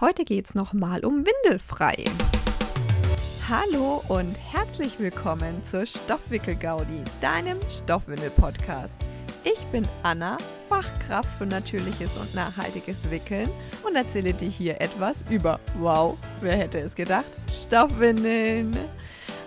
Heute 0.00 0.24
geht 0.24 0.46
es 0.46 0.54
nochmal 0.54 1.04
um 1.04 1.26
Windelfrei. 1.26 2.06
Hallo 3.50 4.02
und 4.08 4.34
herzlich 4.50 4.98
willkommen 4.98 5.62
zur 5.62 5.84
Stoffwickel-Gaudi, 5.84 7.02
deinem 7.20 7.58
Stoffwindel-Podcast. 7.68 8.96
Ich 9.44 9.58
bin 9.66 9.86
Anna, 10.02 10.38
Fachkraft 10.70 11.28
für 11.36 11.44
natürliches 11.44 12.16
und 12.16 12.34
nachhaltiges 12.34 13.10
Wickeln 13.10 13.50
und 13.86 13.94
erzähle 13.94 14.32
dir 14.32 14.48
hier 14.48 14.80
etwas 14.80 15.22
über, 15.28 15.60
wow, 15.78 16.16
wer 16.40 16.56
hätte 16.56 16.78
es 16.78 16.94
gedacht, 16.94 17.30
Stoffwindeln. 17.50 18.74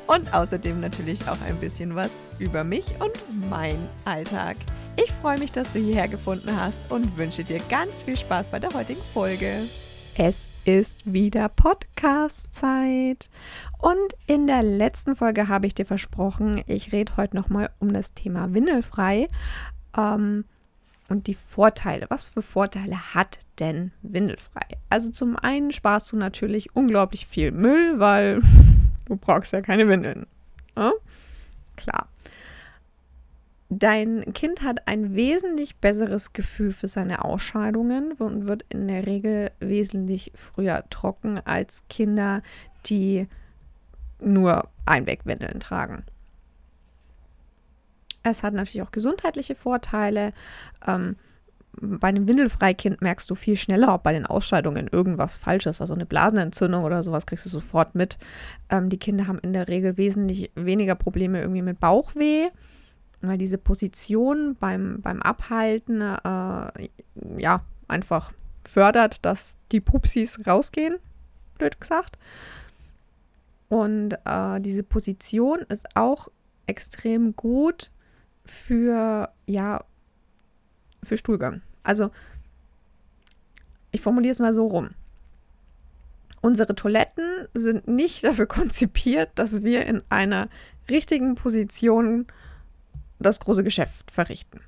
Und 0.06 0.32
außerdem 0.36 0.80
natürlich 0.80 1.28
auch 1.28 1.42
ein 1.48 1.58
bisschen 1.58 1.96
was 1.96 2.16
über 2.38 2.64
mich 2.64 2.86
und 3.00 3.50
mein 3.50 3.90
Alltag. 4.06 4.58
Ich 4.98 5.12
freue 5.14 5.40
mich, 5.40 5.52
dass 5.52 5.74
du 5.74 5.80
hierher 5.80 6.10
gefunden 6.10 6.56
hast 6.56 6.80
und 6.90 7.18
wünsche 7.18 7.44
dir 7.44 7.60
ganz 7.72 8.04
viel 8.04 8.16
Spaß 8.16 8.52
bei 8.52 8.60
der 8.60 8.72
heutigen 8.76 9.02
Folge. 9.16 9.64
Es 10.16 10.48
ist 10.64 11.12
wieder 11.12 11.50
Podcast-Zeit. 11.50 13.32
Und 13.80 13.98
in 14.28 14.46
der 14.46 14.62
letzten 14.62 15.16
Folge 15.16 15.48
habe 15.48 15.66
ich 15.66 15.74
dir 15.74 15.88
versprochen, 15.88 16.64
ich 16.68 16.92
rede 16.92 17.18
heute 17.18 17.36
nochmal 17.36 17.72
um 17.80 17.92
das 17.92 18.14
Thema 18.14 18.54
Windelfrei 18.54 19.28
ähm, 19.98 20.46
und 21.10 21.26
die 21.26 21.34
Vorteile. 21.34 22.06
Was 22.10 22.26
für 22.26 22.44
Vorteile 22.44 23.16
hat 23.16 23.40
denn 23.60 23.92
Windelfrei? 24.04 24.62
Also 24.88 25.12
zum 25.12 25.36
einen 25.36 25.72
sparst 25.72 26.12
du 26.12 26.18
natürlich 26.18 26.76
unglaublich 26.76 27.26
viel 27.26 27.52
Müll, 27.52 28.00
weil 28.00 28.40
du 29.06 29.16
brauchst 29.16 29.52
ja 29.52 29.62
keine 29.62 29.88
Windeln. 29.88 30.28
Ja? 30.78 30.92
Klar. 31.76 32.08
Dein 33.80 34.34
Kind 34.34 34.62
hat 34.62 34.88
ein 34.88 35.16
wesentlich 35.16 35.78
besseres 35.78 36.34
Gefühl 36.34 36.74
für 36.74 36.88
seine 36.88 37.26
Ausscheidungen 37.26 38.12
und 38.12 38.48
wird 38.48 38.64
in 38.70 38.88
der 38.88 39.08
Regel 39.08 39.52
wesentlich 39.60 40.32
früher 40.36 40.84
trocken 40.92 41.40
als 41.40 41.84
Kinder, 41.90 42.44
die 42.86 43.28
nur 44.20 44.70
Einwegwindeln 44.86 45.60
tragen. 45.60 46.04
Es 48.22 48.44
hat 48.44 48.54
natürlich 48.54 48.84
auch 48.84 48.92
gesundheitliche 48.92 49.56
Vorteile. 49.56 50.34
Ähm, 50.86 51.16
bei 51.82 52.10
einem 52.10 52.28
Windelfreikind 52.28 53.02
merkst 53.02 53.28
du 53.30 53.34
viel 53.34 53.58
schneller, 53.58 53.96
ob 53.96 54.04
bei 54.04 54.14
den 54.14 54.28
Ausscheidungen 54.28 54.88
irgendwas 54.88 55.36
falsch 55.38 55.66
ist. 55.66 55.82
Also 55.82 55.96
eine 55.96 56.06
Blasenentzündung 56.06 56.84
oder 56.84 57.02
sowas 57.02 57.26
kriegst 57.26 57.46
du 57.46 57.50
sofort 57.50 57.96
mit. 57.96 58.20
Ähm, 58.70 58.90
die 58.90 59.00
Kinder 59.00 59.26
haben 59.26 59.40
in 59.40 59.52
der 59.52 59.68
Regel 59.68 59.98
wesentlich 59.98 60.52
weniger 60.54 60.94
Probleme 60.94 61.42
irgendwie 61.42 61.64
mit 61.64 61.80
Bauchweh 61.80 62.52
weil 63.28 63.38
diese 63.38 63.58
Position 63.58 64.56
beim, 64.60 65.02
beim 65.02 65.22
Abhalten 65.22 66.02
äh, 66.02 66.90
ja 67.38 67.64
einfach 67.88 68.34
fördert, 68.66 69.24
dass 69.24 69.58
die 69.72 69.82
Pupsis 69.82 70.46
rausgehen, 70.46 70.96
blöd 71.58 71.80
gesagt. 71.80 72.18
Und 73.70 74.14
äh, 74.26 74.60
diese 74.60 74.84
Position 74.84 75.60
ist 75.70 75.96
auch 75.96 76.28
extrem 76.68 77.36
gut 77.36 77.90
für, 78.46 79.30
ja, 79.46 79.84
für 81.02 81.18
Stuhlgang. 81.18 81.62
Also, 81.84 82.12
ich 83.92 84.02
formuliere 84.02 84.32
es 84.32 84.40
mal 84.40 84.54
so 84.54 84.68
rum. 84.68 84.90
Unsere 86.42 86.76
Toiletten 86.76 87.48
sind 87.54 87.88
nicht 87.88 88.24
dafür 88.26 88.48
konzipiert, 88.48 89.32
dass 89.36 89.64
wir 89.64 89.86
in 89.86 90.04
einer 90.10 90.50
richtigen 90.90 91.36
Position 91.36 92.28
das 93.24 93.40
große 93.40 93.64
Geschäft 93.64 94.12
verrichten. 94.12 94.60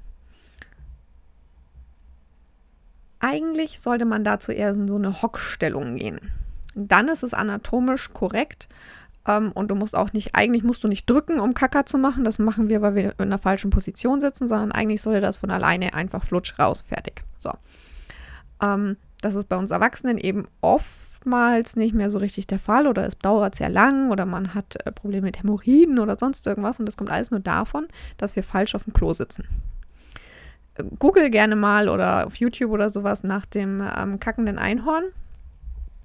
Eigentlich 3.20 3.80
sollte 3.80 4.06
man 4.06 4.23
dazu 4.23 4.52
eher 4.52 4.72
in 4.72 4.88
so 4.88 4.95
eine 4.95 5.22
Hockstellung 5.22 5.95
gehen. 5.95 6.20
Dann 6.75 7.08
ist 7.08 7.23
es 7.23 7.34
anatomisch 7.34 8.12
korrekt 8.14 8.67
ähm, 9.28 9.52
und 9.53 9.70
du 9.70 9.75
musst 9.75 9.95
auch 9.95 10.14
nicht, 10.14 10.36
eigentlich 10.36 10.64
musst 10.64 10.84
du 10.84 10.88
nicht 10.88 11.09
drücken, 11.09 11.39
um 11.39 11.53
Kacker 11.53 11.86
zu 11.86 11.97
machen. 11.97 12.23
Das 12.23 12.38
machen 12.38 12.70
wir, 12.70 12.81
weil 12.81 12.95
wir 12.95 13.03
in 13.12 13.25
einer 13.25 13.40
falschen 13.40 13.69
Position 13.69 14.22
sitzen, 14.22 14.47
sondern 14.47 14.72
eigentlich 14.72 15.02
sollte 15.02 15.22
das 15.22 15.38
von 15.38 15.52
alleine 15.52 15.94
einfach 15.94 16.24
flutsch 16.24 16.59
raus, 16.59 16.84
fertig. 16.85 17.24
So. 17.38 17.52
Ähm, 18.62 18.97
das 19.25 19.34
ist 19.34 19.50
bei 19.50 19.58
uns 19.58 19.72
Erwachsenen 19.72 20.19
eben 20.19 20.47
oftmals 20.62 21.75
nicht 21.75 21.96
mehr 21.96 22.12
so 22.12 22.19
richtig 22.19 22.46
der 22.46 22.59
Fall 22.59 22.86
oder 22.86 23.08
es 23.08 23.18
dauert 23.18 23.56
sehr 23.56 23.69
lang 23.69 24.12
oder 24.12 24.28
man 24.28 24.53
hat 24.53 24.75
äh, 24.86 24.91
Probleme 24.91 25.24
mit 25.24 25.40
Hämorrhoiden 25.40 25.97
oder 25.97 26.16
sonst 26.16 26.46
irgendwas 26.46 26.80
und 26.80 26.86
das 26.86 26.96
kommt 26.96 27.09
alles 27.09 27.31
nur 27.31 27.40
davon, 27.40 27.88
dass 28.18 28.35
wir 28.35 28.44
falsch 28.44 28.75
auf 28.75 28.84
dem 28.84 28.94
Klo 28.94 29.14
sitzen. 29.14 29.47
Google 31.00 31.31
gerne 31.31 31.56
mal 31.56 31.90
oder 31.90 32.28
auf 32.28 32.35
YouTube 32.35 32.69
oder 32.69 32.91
sowas 32.91 33.24
nach 33.24 33.47
dem 33.47 33.81
ähm, 33.97 34.19
kackenden 34.19 34.59
Einhorn. 34.59 35.06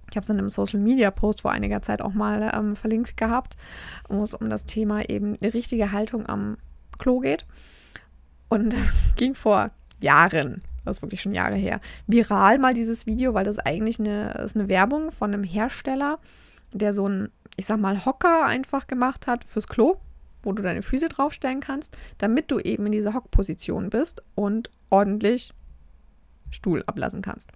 Ich 0.08 0.16
habe 0.16 0.24
es 0.24 0.30
in 0.30 0.38
einem 0.38 0.48
Social 0.48 0.80
Media 0.80 1.10
Post 1.10 1.42
vor 1.42 1.50
einiger 1.50 1.82
Zeit 1.82 2.00
auch 2.00 2.14
mal 2.14 2.50
ähm, 2.54 2.74
verlinkt 2.74 3.18
gehabt, 3.18 3.58
wo 4.08 4.22
es 4.22 4.32
um 4.32 4.48
das 4.48 4.64
Thema 4.64 5.06
eben 5.10 5.36
eine 5.38 5.52
richtige 5.52 5.92
Haltung 5.92 6.26
am 6.26 6.56
Klo 6.98 7.20
geht. 7.20 7.44
Und 8.48 8.72
das 8.72 9.14
ging 9.16 9.34
vor 9.34 9.72
Jahren 10.00 10.62
das 10.84 10.98
ist 10.98 11.02
wirklich 11.02 11.20
schon 11.20 11.34
Jahre 11.34 11.56
her, 11.56 11.80
viral 12.06 12.58
mal 12.58 12.74
dieses 12.74 13.06
Video, 13.06 13.34
weil 13.34 13.44
das 13.44 13.58
eigentlich 13.58 13.98
eine, 13.98 14.32
ist 14.44 14.56
eine 14.56 14.68
Werbung 14.68 15.10
von 15.12 15.32
einem 15.32 15.44
Hersteller, 15.44 16.18
der 16.72 16.92
so 16.92 17.08
ein, 17.08 17.30
ich 17.56 17.66
sag 17.66 17.80
mal, 17.80 18.04
Hocker 18.04 18.46
einfach 18.46 18.86
gemacht 18.86 19.26
hat 19.26 19.44
fürs 19.44 19.66
Klo, 19.66 19.96
wo 20.42 20.52
du 20.52 20.62
deine 20.62 20.82
Füße 20.82 21.08
draufstellen 21.08 21.60
kannst, 21.60 21.96
damit 22.18 22.50
du 22.50 22.58
eben 22.58 22.86
in 22.86 22.92
dieser 22.92 23.14
Hockposition 23.14 23.90
bist 23.90 24.22
und 24.34 24.70
ordentlich 24.88 25.52
Stuhl 26.50 26.82
ablassen 26.86 27.22
kannst. 27.22 27.50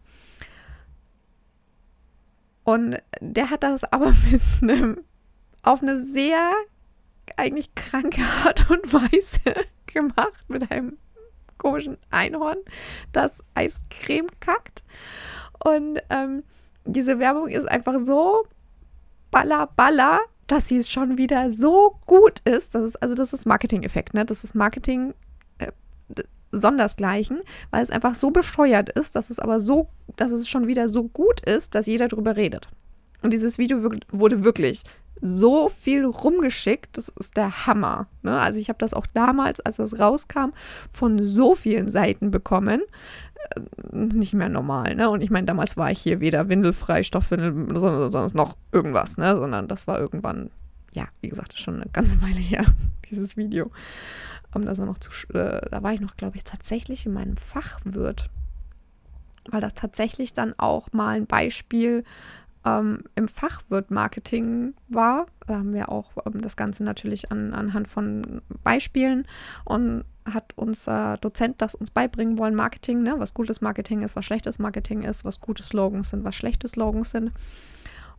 Und 2.64 2.96
der 3.20 3.50
hat 3.50 3.62
das 3.62 3.84
aber 3.84 4.12
mit 4.30 4.42
einem, 4.62 5.00
auf 5.62 5.82
eine 5.82 6.02
sehr 6.02 6.52
eigentlich 7.36 7.74
kranke 7.74 8.22
Art 8.44 8.70
und 8.70 8.92
Weise 8.92 9.66
gemacht, 9.86 10.44
mit 10.48 10.70
einem 10.70 10.98
komischen 11.64 11.96
Einhorn, 12.10 12.58
das 13.12 13.42
Eiscreme 13.54 14.28
kackt. 14.40 14.84
Und 15.64 15.98
ähm, 16.10 16.42
diese 16.84 17.18
Werbung 17.18 17.48
ist 17.48 17.66
einfach 17.66 17.98
so 17.98 18.46
baller, 19.30 19.68
baller, 19.74 20.20
dass 20.46 20.68
sie 20.68 20.82
schon 20.84 21.16
wieder 21.16 21.50
so 21.50 21.98
gut 22.06 22.40
ist. 22.40 22.74
Das 22.74 22.82
ist 22.82 23.02
also 23.02 23.14
das 23.14 23.32
ist 23.32 23.46
Marketing-Effekt, 23.46 24.12
ne? 24.12 24.26
Das 24.26 24.44
ist 24.44 24.54
Marketing 24.54 25.14
äh, 25.56 25.72
sondersgleichen, 26.52 27.40
weil 27.70 27.82
es 27.82 27.90
einfach 27.90 28.14
so 28.14 28.30
bescheuert 28.30 28.90
ist, 28.90 29.16
dass 29.16 29.30
es 29.30 29.38
aber 29.38 29.58
so, 29.58 29.88
dass 30.16 30.32
es 30.32 30.46
schon 30.46 30.66
wieder 30.66 30.90
so 30.90 31.04
gut 31.04 31.40
ist, 31.40 31.74
dass 31.74 31.86
jeder 31.86 32.08
drüber 32.08 32.36
redet. 32.36 32.68
Und 33.22 33.32
dieses 33.32 33.56
Video 33.56 33.82
wurde 34.12 34.44
wirklich 34.44 34.82
so 35.20 35.68
viel 35.68 36.04
rumgeschickt. 36.04 36.96
Das 36.96 37.08
ist 37.08 37.36
der 37.36 37.66
Hammer. 37.66 38.08
Ne? 38.22 38.38
Also 38.38 38.58
ich 38.58 38.68
habe 38.68 38.78
das 38.78 38.94
auch 38.94 39.06
damals, 39.06 39.60
als 39.60 39.76
das 39.76 39.98
rauskam, 39.98 40.50
von 40.90 41.24
so 41.24 41.54
vielen 41.54 41.88
Seiten 41.88 42.30
bekommen. 42.30 42.82
Äh, 43.54 43.96
nicht 43.96 44.34
mehr 44.34 44.48
normal. 44.48 44.94
Ne? 44.94 45.08
Und 45.10 45.22
ich 45.22 45.30
meine, 45.30 45.46
damals 45.46 45.76
war 45.76 45.90
ich 45.90 46.00
hier 46.00 46.20
weder 46.20 46.48
windelfrei, 46.48 47.02
Stoffwindel, 47.02 47.78
sondern 47.78 48.28
noch 48.34 48.56
irgendwas. 48.72 49.16
Ne? 49.18 49.34
Sondern 49.36 49.68
das 49.68 49.86
war 49.86 49.98
irgendwann, 49.98 50.50
ja, 50.92 51.06
wie 51.20 51.28
gesagt, 51.28 51.58
schon 51.58 51.76
eine 51.76 51.90
ganze 51.92 52.20
Weile 52.22 52.40
her, 52.40 52.64
dieses 53.10 53.36
Video. 53.36 53.70
Um, 54.54 54.64
das 54.64 54.78
war 54.78 54.86
noch 54.86 54.98
zu, 54.98 55.10
äh, 55.32 55.68
da 55.68 55.82
war 55.82 55.92
ich 55.92 56.00
noch, 56.00 56.16
glaube 56.16 56.36
ich, 56.36 56.44
tatsächlich 56.44 57.06
in 57.06 57.12
meinem 57.12 57.36
Fachwirt. 57.36 58.30
Weil 59.50 59.60
das 59.60 59.74
tatsächlich 59.74 60.32
dann 60.32 60.54
auch 60.56 60.92
mal 60.92 61.16
ein 61.16 61.26
Beispiel 61.26 62.04
ähm, 62.64 63.04
im 63.14 63.28
Fachwirt-Marketing 63.28 64.74
war. 64.88 65.26
Da 65.46 65.54
haben 65.54 65.74
wir 65.74 65.90
auch 65.90 66.12
ähm, 66.26 66.40
das 66.40 66.56
Ganze 66.56 66.84
natürlich 66.84 67.30
an, 67.30 67.52
anhand 67.52 67.88
von 67.88 68.42
Beispielen 68.62 69.26
und 69.64 70.04
hat 70.24 70.52
unser 70.56 71.18
Dozent 71.18 71.56
das 71.60 71.74
uns 71.74 71.90
beibringen 71.90 72.38
wollen, 72.38 72.54
Marketing, 72.54 73.02
ne? 73.02 73.14
was 73.18 73.34
gutes 73.34 73.60
Marketing 73.60 74.02
ist, 74.02 74.16
was 74.16 74.24
schlechtes 74.24 74.58
Marketing 74.58 75.02
ist, 75.02 75.24
was 75.24 75.40
gute 75.40 75.62
Slogans 75.62 76.10
sind, 76.10 76.24
was 76.24 76.34
schlechte 76.34 76.66
Slogans 76.66 77.10
sind. 77.10 77.32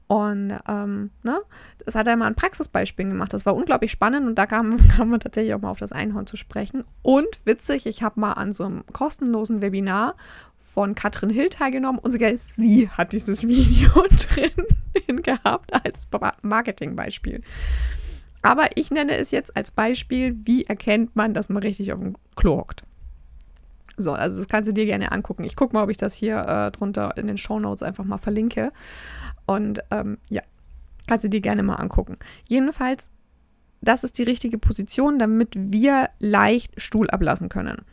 Und 0.07 0.53
ähm, 0.67 1.09
ne, 1.23 1.39
das 1.83 1.95
hat 1.95 2.05
er 2.05 2.15
mal 2.15 2.27
ein 2.27 2.35
Praxisbeispiel 2.35 3.07
gemacht. 3.07 3.33
Das 3.33 3.45
war 3.47 3.55
unglaublich 3.55 3.91
spannend 3.91 4.27
und 4.27 4.35
da 4.35 4.45
kam, 4.45 4.77
kam 4.95 5.09
man 5.09 5.19
tatsächlich 5.19 5.55
auch 5.55 5.61
mal 5.61 5.71
auf 5.71 5.79
das 5.79 5.91
Einhorn 5.91 6.27
zu 6.27 6.37
sprechen. 6.37 6.83
Und 7.01 7.39
witzig, 7.45 7.87
ich 7.87 8.03
habe 8.03 8.19
mal 8.19 8.33
an 8.33 8.53
so 8.53 8.65
einem 8.65 8.83
kostenlosen 8.93 9.63
Webinar 9.63 10.15
von 10.75 10.93
Katrin 10.93 11.29
Hill 11.29 11.49
teilgenommen 11.49 11.99
und 11.99 12.11
sogar 12.11 12.35
sie 12.35 12.89
hat 12.89 13.13
dieses 13.13 13.43
Video 13.47 13.89
drin 13.93 15.21
gehabt 15.23 15.73
als 15.73 16.05
Marketingbeispiel. 16.41 17.41
Aber 18.41 18.67
ich 18.75 18.91
nenne 18.91 19.15
es 19.15 19.31
jetzt 19.31 19.55
als 19.55 19.71
Beispiel, 19.71 20.35
wie 20.43 20.65
erkennt 20.65 21.15
man, 21.15 21.33
dass 21.33 21.47
man 21.47 21.63
richtig 21.63 21.93
auf 21.93 21.99
dem 21.99 22.17
Klo 22.35 22.57
hockt. 22.57 22.83
So, 23.95 24.11
also 24.11 24.37
das 24.37 24.49
kannst 24.49 24.67
du 24.67 24.73
dir 24.73 24.85
gerne 24.85 25.13
angucken. 25.13 25.45
Ich 25.45 25.55
gucke 25.55 25.73
mal, 25.73 25.83
ob 25.83 25.89
ich 25.89 25.97
das 25.97 26.13
hier 26.13 26.39
äh, 26.45 26.71
drunter 26.71 27.15
in 27.15 27.27
den 27.27 27.37
Show 27.37 27.57
Notes 27.57 27.81
einfach 27.81 28.03
mal 28.03 28.17
verlinke. 28.17 28.69
Und 29.45 29.81
ähm, 29.91 30.17
ja, 30.29 30.41
kannst 31.07 31.23
du 31.23 31.29
dir 31.29 31.39
gerne 31.39 31.63
mal 31.63 31.75
angucken. 31.75 32.17
Jedenfalls, 32.43 33.09
das 33.79 34.03
ist 34.03 34.19
die 34.19 34.23
richtige 34.23 34.57
Position, 34.57 35.19
damit 35.19 35.53
wir 35.55 36.09
leicht 36.19 36.79
Stuhl 36.81 37.09
ablassen 37.09 37.47
können. 37.47 37.85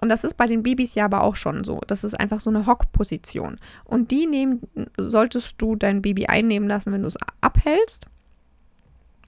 Und 0.00 0.08
das 0.08 0.24
ist 0.24 0.36
bei 0.36 0.46
den 0.46 0.62
Babys 0.62 0.94
ja 0.94 1.04
aber 1.04 1.22
auch 1.22 1.36
schon 1.36 1.64
so. 1.64 1.80
Das 1.86 2.04
ist 2.04 2.18
einfach 2.18 2.40
so 2.40 2.50
eine 2.50 2.66
Hockposition. 2.66 3.56
Und 3.84 4.10
die 4.10 4.26
nehmen, 4.26 4.62
solltest 4.96 5.60
du 5.60 5.76
dein 5.76 6.02
Baby 6.02 6.26
einnehmen 6.26 6.68
lassen, 6.68 6.92
wenn 6.92 7.02
du 7.02 7.08
es 7.08 7.18
abhältst. 7.40 8.06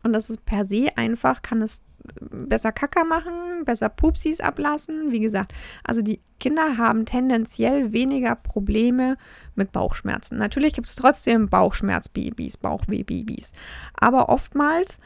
Und 0.02 0.12
das 0.12 0.30
ist 0.30 0.44
per 0.46 0.64
se 0.64 0.88
einfach, 0.96 1.42
kann 1.42 1.60
es 1.60 1.82
besser 2.30 2.72
Kacker 2.72 3.04
machen, 3.04 3.64
besser 3.64 3.88
Pupsis 3.88 4.40
ablassen. 4.40 5.12
Wie 5.12 5.20
gesagt, 5.20 5.52
also 5.84 6.02
die 6.02 6.20
Kinder 6.38 6.78
haben 6.78 7.04
tendenziell 7.04 7.92
weniger 7.92 8.34
Probleme 8.34 9.16
mit 9.54 9.72
Bauchschmerzen. 9.72 10.38
Natürlich 10.38 10.72
gibt 10.72 10.88
es 10.88 10.96
trotzdem 10.96 11.48
Bauchschmerzbabys, 11.48 12.56
Bauchwehbabys. 12.56 13.52
Aber 13.94 14.28
oftmals 14.28 14.98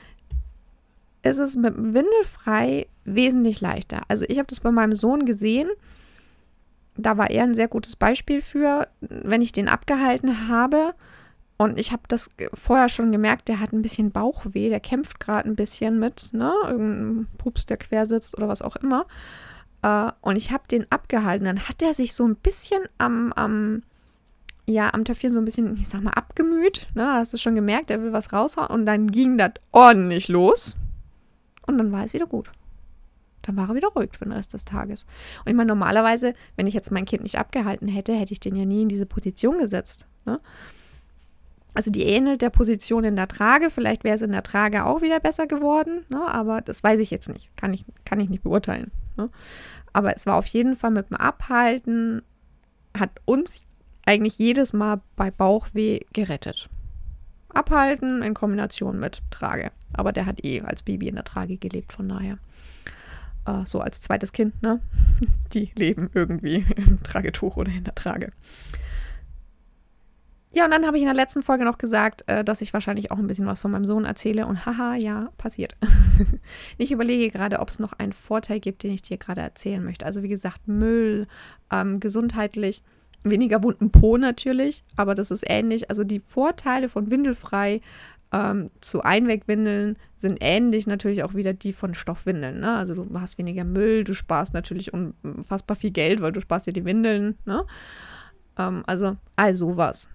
ist 1.25 1.39
es 1.39 1.57
mit 1.57 1.75
Windelfrei 1.77 2.87
wesentlich 3.05 3.61
leichter. 3.61 4.03
Also 4.09 4.25
ich 4.29 4.39
habe 4.39 4.47
das 4.47 4.61
bei 4.61 4.71
meinem 4.71 4.95
Sohn 4.95 5.25
gesehen. 5.25 5.69
Da 6.97 7.19
war 7.19 7.31
er 7.31 7.43
ein 7.43 7.55
sehr 7.55 7.69
gutes 7.69 7.97
Beispiel 7.97 8.41
für, 8.41 8.89
wenn 9.01 9.43
ich 9.43 9.53
den 9.53 9.69
abgehalten 9.69 10.49
habe 10.49 10.91
und 11.57 11.79
ich 11.79 11.93
habe 11.93 12.03
das 12.09 12.29
vorher 12.53 12.89
schon 12.89 13.13
gemerkt, 13.13 13.49
der 13.49 13.61
hat 13.61 13.73
ein 13.73 13.83
bisschen 13.83 14.11
Bauchweh, 14.11 14.69
der 14.69 14.81
kämpft 14.81 15.21
gerade 15.21 15.49
ein 15.49 15.55
bisschen 15.55 15.99
mit, 15.99 16.33
ne? 16.33 16.53
Irgendein 16.65 17.29
Pups, 17.39 17.65
der 17.65 17.77
quer 17.77 18.07
sitzt 18.07 18.37
oder 18.37 18.49
was 18.49 18.61
auch 18.61 18.77
immer. 18.77 19.07
Äh, 19.83 20.11
und 20.21 20.37
ich 20.37 20.51
habe 20.51 20.65
den 20.69 20.91
abgehalten. 20.91 21.45
Dann 21.45 21.69
hat 21.69 21.81
er 21.81 21.95
sich 21.95 22.13
so 22.15 22.25
ein 22.25 22.35
bisschen 22.35 22.83
am, 22.99 23.33
am, 23.35 23.83
ja, 24.67 24.93
am 24.93 25.05
Töpfchen 25.05 25.33
so 25.33 25.39
ein 25.39 25.45
bisschen, 25.45 25.77
ich 25.77 25.89
sag 25.89 26.03
mal, 26.03 26.11
abgemüht. 26.11 26.89
Ne? 26.95 27.07
Hast 27.07 27.33
du 27.33 27.39
schon 27.39 27.55
gemerkt, 27.55 27.91
er 27.91 28.03
will 28.03 28.13
was 28.13 28.33
raushauen. 28.33 28.69
Und 28.69 28.85
dann 28.87 29.07
ging 29.07 29.39
das 29.39 29.53
ordentlich 29.71 30.27
los. 30.27 30.75
Und 31.67 31.79
dann 31.79 31.93
war 31.93 32.05
es 32.05 32.13
wieder 32.13 32.27
gut. 32.27 32.51
Dann 33.43 33.57
war 33.57 33.69
er 33.69 33.75
wieder 33.75 33.89
ruhig 33.89 34.11
für 34.13 34.25
den 34.25 34.33
Rest 34.33 34.55
des 34.55 34.65
Tages. 34.65 35.05
Und 35.45 35.51
ich 35.51 35.55
meine, 35.55 35.69
normalerweise, 35.69 36.35
wenn 36.57 36.67
ich 36.67 36.75
jetzt 36.75 36.91
mein 36.91 37.05
Kind 37.05 37.23
nicht 37.23 37.39
abgehalten 37.39 37.89
hätte, 37.89 38.15
hätte 38.15 38.33
ich 38.33 38.41
den 38.41 38.57
ja 38.57 38.65
nie 38.65 38.83
in 38.83 38.89
diese 38.89 39.07
Position 39.07 39.59
gesetzt. 39.59 40.07
Ne? 40.25 40.41
Also 41.75 41.91
die 41.91 42.05
ähnelt 42.05 42.41
der 42.41 42.51
Position 42.51 43.05
in 43.05 43.17
der 43.17 43.29
Trage. 43.29 43.69
Vielleicht 43.71 44.05
wäre 44.05 44.15
es 44.15 44.23
in 44.23 44.33
der 44.33 44.45
Trage 44.45 44.87
auch 44.87 45.03
wieder 45.03 45.21
besser 45.21 45.47
geworden, 45.47 46.07
ne? 46.09 46.23
aber 46.27 46.61
das 46.61 46.83
weiß 46.83 47.01
ich 47.01 47.11
jetzt 47.11 47.29
nicht. 47.29 47.55
Kann 47.57 47.75
ich, 47.75 47.85
kann 48.05 48.21
ich 48.21 48.31
nicht 48.31 48.45
beurteilen. 48.45 48.93
Ne? 49.17 49.29
Aber 49.93 50.15
es 50.17 50.27
war 50.27 50.37
auf 50.37 50.47
jeden 50.47 50.77
Fall 50.77 50.91
mit 50.91 51.11
dem 51.11 51.17
Abhalten, 51.17 52.23
hat 52.97 53.11
uns 53.25 53.65
eigentlich 54.07 54.39
jedes 54.39 54.73
Mal 54.73 55.01
bei 55.17 55.31
Bauchweh 55.31 56.01
gerettet. 56.13 56.69
Abhalten 57.49 58.23
in 58.23 58.35
Kombination 58.35 58.99
mit 58.99 59.23
Trage. 59.31 59.71
Aber 59.95 60.13
der 60.13 60.27
hat 60.27 60.45
eh 60.45 60.61
als 60.63 60.83
Baby 60.83 61.09
in 61.09 61.15
der 61.15 61.25
Trage 61.25 61.57
gelebt, 61.57 61.93
von 61.93 62.09
daher. 62.09 62.39
Äh, 63.47 63.67
so 63.67 63.81
als 63.81 64.01
zweites 64.01 64.33
Kind, 64.33 64.63
ne? 64.63 64.81
Die 65.53 65.71
leben 65.77 66.11
irgendwie 66.15 66.65
im 66.77 67.03
Tragetuch 67.03 67.57
oder 67.57 67.73
in 67.73 67.85
der 67.85 67.95
Trage. 67.95 68.33
Ja, 70.57 70.65
und 70.65 70.71
dann 70.71 70.87
habe 70.87 70.97
ich 70.97 71.03
in 71.03 71.09
der 71.09 71.17
letzten 71.17 71.43
Folge 71.43 71.65
noch 71.65 71.79
gesagt, 71.79 72.23
äh, 72.29 72.45
dass 72.45 72.61
ich 72.61 72.73
wahrscheinlich 72.73 73.11
auch 73.11 73.19
ein 73.19 73.27
bisschen 73.27 73.47
was 73.47 73.61
von 73.61 73.73
meinem 73.73 73.87
Sohn 73.87 74.05
erzähle. 74.05 74.47
Und 74.47 74.65
haha, 74.65 74.95
ja, 74.95 75.31
passiert. 75.37 75.77
ich 76.79 76.93
überlege 76.93 77.31
gerade, 77.31 77.59
ob 77.59 77.69
es 77.71 77.81
noch 77.81 77.93
einen 77.93 78.13
Vorteil 78.13 78.61
gibt, 78.61 78.85
den 78.85 78.93
ich 78.93 79.03
dir 79.03 79.19
gerade 79.19 79.41
erzählen 79.41 79.85
möchte. 79.85 80.07
Also 80.07 80.23
wie 80.23 80.29
gesagt, 80.29 80.69
Müll, 80.69 81.27
ähm, 81.73 81.99
gesundheitlich, 81.99 82.85
weniger 83.25 83.65
wunden 83.65 83.91
Po 83.91 84.17
natürlich, 84.17 84.85
aber 84.97 85.17
das 85.17 85.33
ist 85.33 85.45
ähnlich. 85.49 85.91
Also 85.91 86.05
die 86.05 86.21
Vorteile 86.21 86.89
von 86.89 87.11
Windelfrei 87.11 87.81
ähm, 88.35 88.71
zu 88.81 89.03
Einwegwindeln 89.03 89.97
sind 90.17 90.39
ähnlich 90.41 90.89
natürlich 90.89 91.23
auch 91.23 91.35
wieder 91.35 91.55
die 91.55 91.73
von 91.73 91.95
Stoffwindeln. 91.95 92.59
Ne? 92.59 92.77
Also 92.77 92.95
du 92.95 93.09
hast 93.21 93.39
weniger 93.39 93.63
Müll, 93.63 94.03
du 94.03 94.13
sparst 94.13 94.55
natürlich 94.55 94.93
unfassbar 94.93 95.77
viel 95.77 95.93
Geld, 95.93 96.21
weil 96.21 96.33
du 96.33 96.41
sparst 96.41 96.67
dir 96.67 96.73
die 96.73 96.85
Windeln. 96.85 97.39
Ne? 97.45 97.65
Ähm, 98.59 98.83
also 98.89 99.17
all 99.37 99.55
sowas 99.55 100.09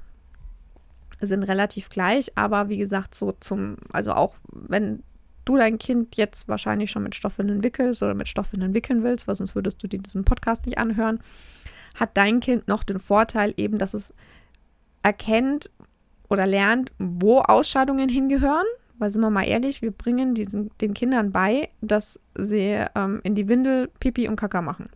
sind 1.21 1.43
relativ 1.43 1.87
gleich, 1.89 2.37
aber 2.37 2.67
wie 2.67 2.77
gesagt, 2.77 3.15
so 3.15 3.31
zum, 3.39 3.77
also 3.93 4.11
auch 4.11 4.35
wenn 4.51 5.01
du 5.45 5.55
dein 5.55 5.77
Kind 5.77 6.17
jetzt 6.17 6.49
wahrscheinlich 6.49 6.91
schon 6.91 7.03
mit 7.03 7.15
Stoffwindeln 7.15 7.63
wickelst 7.63 8.03
oder 8.03 8.15
mit 8.15 8.27
Stoffwindeln 8.27 8.73
wickeln 8.73 9.01
willst, 9.03 9.29
weil 9.29 9.35
sonst 9.35 9.55
würdest 9.55 9.81
du 9.81 9.87
dir 9.87 9.99
diesen 9.99 10.25
Podcast 10.25 10.65
nicht 10.65 10.77
anhören, 10.77 11.19
hat 11.95 12.17
dein 12.17 12.41
Kind 12.41 12.67
noch 12.67 12.83
den 12.83 12.99
Vorteil 12.99 13.53
eben, 13.55 13.77
dass 13.77 13.93
es 13.93 14.13
erkennt 15.03 15.71
oder 16.29 16.47
lernt, 16.47 16.91
wo 16.97 17.39
Ausscheidungen 17.39 18.09
hingehören. 18.09 18.65
Weil 18.97 19.11
sind 19.11 19.21
wir 19.21 19.29
mal 19.29 19.47
ehrlich, 19.47 19.81
wir 19.81 19.91
bringen 19.91 20.33
diesen, 20.33 20.71
den 20.79 20.93
Kindern 20.93 21.31
bei, 21.31 21.69
dass 21.81 22.19
sie 22.35 22.83
ähm, 22.95 23.21
in 23.23 23.33
die 23.33 23.47
Windel 23.47 23.89
Pipi 23.99 24.27
und 24.27 24.35
Kaka 24.35 24.61
machen. 24.61 24.89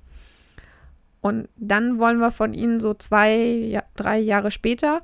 Und 1.21 1.47
dann 1.55 1.99
wollen 1.99 2.19
wir 2.19 2.31
von 2.31 2.53
ihnen 2.53 2.81
so 2.81 2.93
zwei, 2.93 3.37
ja, 3.37 3.83
drei 3.95 4.19
Jahre 4.19 4.51
später 4.51 5.01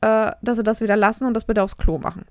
äh, 0.00 0.32
dass 0.42 0.56
sie 0.56 0.64
das 0.64 0.80
wieder 0.80 0.96
lassen 0.96 1.26
und 1.26 1.34
das 1.34 1.44
bitte 1.44 1.62
aufs 1.62 1.76
Klo 1.76 1.98
machen. 1.98 2.24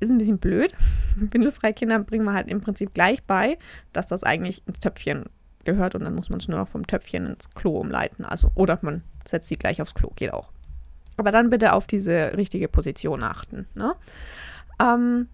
Ist 0.00 0.10
ein 0.10 0.18
bisschen 0.18 0.38
blöd. 0.38 0.72
Windelfreie 1.16 1.74
Kinder 1.74 1.98
bringen 2.00 2.24
wir 2.24 2.32
halt 2.32 2.48
im 2.48 2.60
Prinzip 2.60 2.94
gleich 2.94 3.22
bei, 3.24 3.58
dass 3.92 4.06
das 4.06 4.24
eigentlich 4.24 4.66
ins 4.66 4.80
Töpfchen 4.80 5.24
gehört 5.64 5.94
und 5.94 6.04
dann 6.04 6.14
muss 6.14 6.30
man 6.30 6.40
es 6.40 6.48
nur 6.48 6.58
noch 6.58 6.68
vom 6.68 6.86
Töpfchen 6.86 7.26
ins 7.26 7.50
Klo 7.50 7.78
umleiten. 7.78 8.24
Also, 8.24 8.50
oder 8.54 8.78
man 8.82 9.02
setzt 9.24 9.48
sie 9.48 9.56
gleich 9.56 9.82
aufs 9.82 9.94
Klo, 9.94 10.12
geht 10.16 10.32
auch. 10.32 10.50
Aber 11.18 11.30
dann 11.30 11.50
bitte 11.50 11.74
auf 11.74 11.86
diese 11.86 12.32
richtige 12.36 12.68
Position 12.68 13.22
achten. 13.22 13.66
Ne? 13.74 13.94
Ähm, 14.80 15.28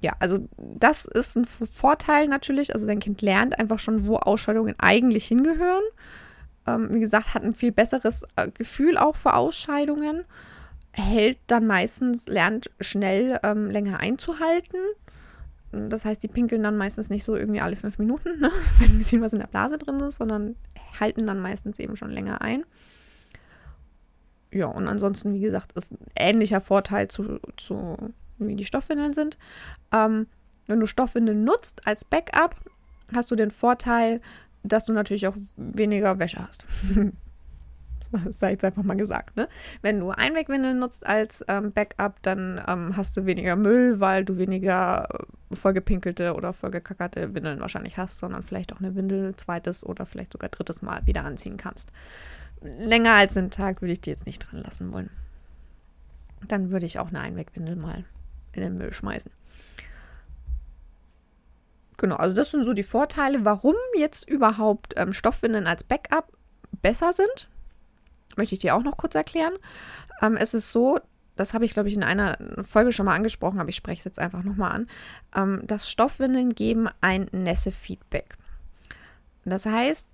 ja, 0.00 0.12
also 0.20 0.46
das 0.56 1.06
ist 1.06 1.36
ein 1.36 1.44
Vorteil 1.44 2.28
natürlich. 2.28 2.72
Also 2.72 2.86
dein 2.86 3.00
Kind 3.00 3.20
lernt 3.20 3.58
einfach 3.58 3.80
schon, 3.80 4.06
wo 4.06 4.16
Ausscheidungen 4.16 4.76
eigentlich 4.78 5.26
hingehören 5.26 5.82
ähm, 6.68 6.88
wie 6.90 7.00
gesagt, 7.00 7.34
hat 7.34 7.42
ein 7.42 7.54
viel 7.54 7.72
besseres 7.72 8.24
äh, 8.36 8.48
Gefühl 8.50 8.98
auch 8.98 9.16
für 9.16 9.34
Ausscheidungen, 9.34 10.24
hält 10.92 11.38
dann 11.46 11.66
meistens, 11.66 12.28
lernt 12.28 12.70
schnell 12.80 13.38
ähm, 13.42 13.70
länger 13.70 14.00
einzuhalten. 14.00 14.78
Das 15.72 16.04
heißt, 16.04 16.22
die 16.22 16.28
pinkeln 16.28 16.62
dann 16.62 16.76
meistens 16.76 17.10
nicht 17.10 17.24
so 17.24 17.36
irgendwie 17.36 17.60
alle 17.60 17.76
fünf 17.76 17.98
Minuten, 17.98 18.40
ne? 18.40 18.50
wenn 18.78 18.92
ein 18.92 18.98
bisschen 18.98 19.22
was 19.22 19.32
in 19.32 19.38
der 19.38 19.46
Blase 19.46 19.78
drin 19.78 20.00
ist, 20.00 20.16
sondern 20.16 20.56
halten 20.98 21.26
dann 21.26 21.40
meistens 21.40 21.78
eben 21.78 21.96
schon 21.96 22.10
länger 22.10 22.42
ein. 22.42 22.64
Ja, 24.52 24.66
und 24.66 24.88
ansonsten, 24.88 25.34
wie 25.34 25.40
gesagt, 25.40 25.72
ist 25.72 25.92
ein 25.92 25.98
ähnlicher 26.16 26.60
Vorteil 26.60 27.08
zu, 27.08 27.38
zu 27.56 27.96
wie 28.38 28.56
die 28.56 28.64
Stoffwindeln 28.64 29.12
sind. 29.12 29.36
Ähm, 29.92 30.26
wenn 30.66 30.80
du 30.80 30.86
Stoffwindeln 30.86 31.44
nutzt 31.44 31.86
als 31.86 32.04
Backup, 32.04 32.56
hast 33.12 33.30
du 33.30 33.36
den 33.36 33.50
Vorteil, 33.50 34.20
dass 34.62 34.84
du 34.84 34.92
natürlich 34.92 35.26
auch 35.26 35.36
weniger 35.56 36.18
Wäsche 36.18 36.46
hast. 36.46 36.64
das 38.12 38.38
sei 38.38 38.52
jetzt 38.52 38.64
einfach 38.64 38.82
mal 38.82 38.96
gesagt, 38.96 39.36
ne? 39.36 39.48
Wenn 39.82 40.00
du 40.00 40.10
Einwegwindeln 40.10 40.78
nutzt 40.78 41.06
als 41.06 41.44
ähm, 41.48 41.72
Backup, 41.72 42.22
dann 42.22 42.60
ähm, 42.66 42.96
hast 42.96 43.16
du 43.16 43.26
weniger 43.26 43.56
Müll, 43.56 44.00
weil 44.00 44.24
du 44.24 44.38
weniger 44.38 45.08
äh, 45.10 45.56
vollgepinkelte 45.56 46.34
oder 46.34 46.52
vollgekackerte 46.52 47.34
Windeln 47.34 47.60
wahrscheinlich 47.60 47.96
hast, 47.96 48.18
sondern 48.18 48.42
vielleicht 48.42 48.72
auch 48.72 48.80
eine 48.80 48.94
Windel 48.94 49.36
zweites 49.36 49.84
oder 49.84 50.06
vielleicht 50.06 50.32
sogar 50.32 50.50
drittes 50.50 50.82
Mal 50.82 51.06
wieder 51.06 51.24
anziehen 51.24 51.56
kannst. 51.56 51.92
Länger 52.60 53.14
als 53.14 53.36
einen 53.36 53.50
Tag 53.50 53.80
würde 53.80 53.92
ich 53.92 54.00
dir 54.00 54.10
jetzt 54.10 54.26
nicht 54.26 54.40
dran 54.40 54.62
lassen 54.62 54.92
wollen. 54.92 55.10
Dann 56.46 56.70
würde 56.70 56.86
ich 56.86 56.98
auch 56.98 57.08
eine 57.08 57.20
Einwegwindel 57.20 57.76
mal 57.76 58.04
in 58.52 58.62
den 58.62 58.78
Müll 58.78 58.92
schmeißen. 58.92 59.32
Genau, 61.96 62.16
also 62.16 62.34
das 62.34 62.52
sind 62.52 62.64
so 62.64 62.74
die 62.74 62.84
Vorteile, 62.84 63.44
warum 63.44 63.74
jetzt 63.96 64.28
überhaupt 64.28 64.94
ähm, 64.96 65.12
Stoffwindeln 65.12 65.66
als 65.66 65.82
Backup 65.82 66.32
besser 66.80 67.12
sind. 67.12 67.48
Möchte 68.36 68.54
ich 68.54 68.60
dir 68.60 68.76
auch 68.76 68.84
noch 68.84 68.96
kurz 68.96 69.16
erklären. 69.16 69.54
Ähm, 70.22 70.36
es 70.36 70.54
ist 70.54 70.70
so, 70.70 71.00
das 71.34 71.54
habe 71.54 71.64
ich, 71.64 71.72
glaube 71.72 71.88
ich, 71.88 71.96
in 71.96 72.04
einer 72.04 72.38
Folge 72.62 72.92
schon 72.92 73.06
mal 73.06 73.16
angesprochen, 73.16 73.58
aber 73.58 73.68
ich 73.68 73.76
spreche 73.76 73.98
es 73.98 74.04
jetzt 74.04 74.20
einfach 74.20 74.44
nochmal 74.44 74.72
an, 74.72 74.86
ähm, 75.34 75.66
dass 75.66 75.90
Stoffwindeln 75.90 76.54
geben 76.54 76.88
ein 77.00 77.28
Nässe-Feedback. 77.32 78.36
Das 79.44 79.66
heißt, 79.66 80.06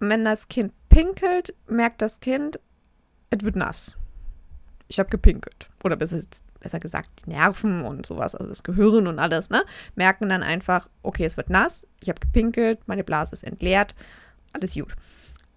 wenn 0.00 0.24
das 0.24 0.48
Kind 0.48 0.72
pinkelt, 0.88 1.54
merkt 1.68 2.02
das 2.02 2.20
Kind, 2.20 2.58
es 3.30 3.44
wird 3.44 3.56
nass. 3.56 3.96
Ich 4.88 4.98
habe 4.98 5.08
gepinkelt. 5.08 5.68
Oder 5.84 5.94
besser, 5.94 6.20
gesagt, 6.80 7.10
die 7.24 7.30
Nerven 7.30 7.82
und 7.82 8.04
sowas, 8.04 8.34
also 8.34 8.48
das 8.48 8.64
Gehirn 8.64 9.06
und 9.06 9.18
alles, 9.18 9.50
ne, 9.50 9.62
merken 9.94 10.28
dann 10.28 10.42
einfach, 10.42 10.88
okay, 11.02 11.24
es 11.24 11.36
wird 11.36 11.48
nass, 11.48 11.86
ich 12.00 12.08
habe 12.08 12.20
gepinkelt, 12.20 12.80
meine 12.86 13.04
Blase 13.04 13.34
ist 13.34 13.44
entleert, 13.44 13.94
alles 14.52 14.74
gut. 14.74 14.96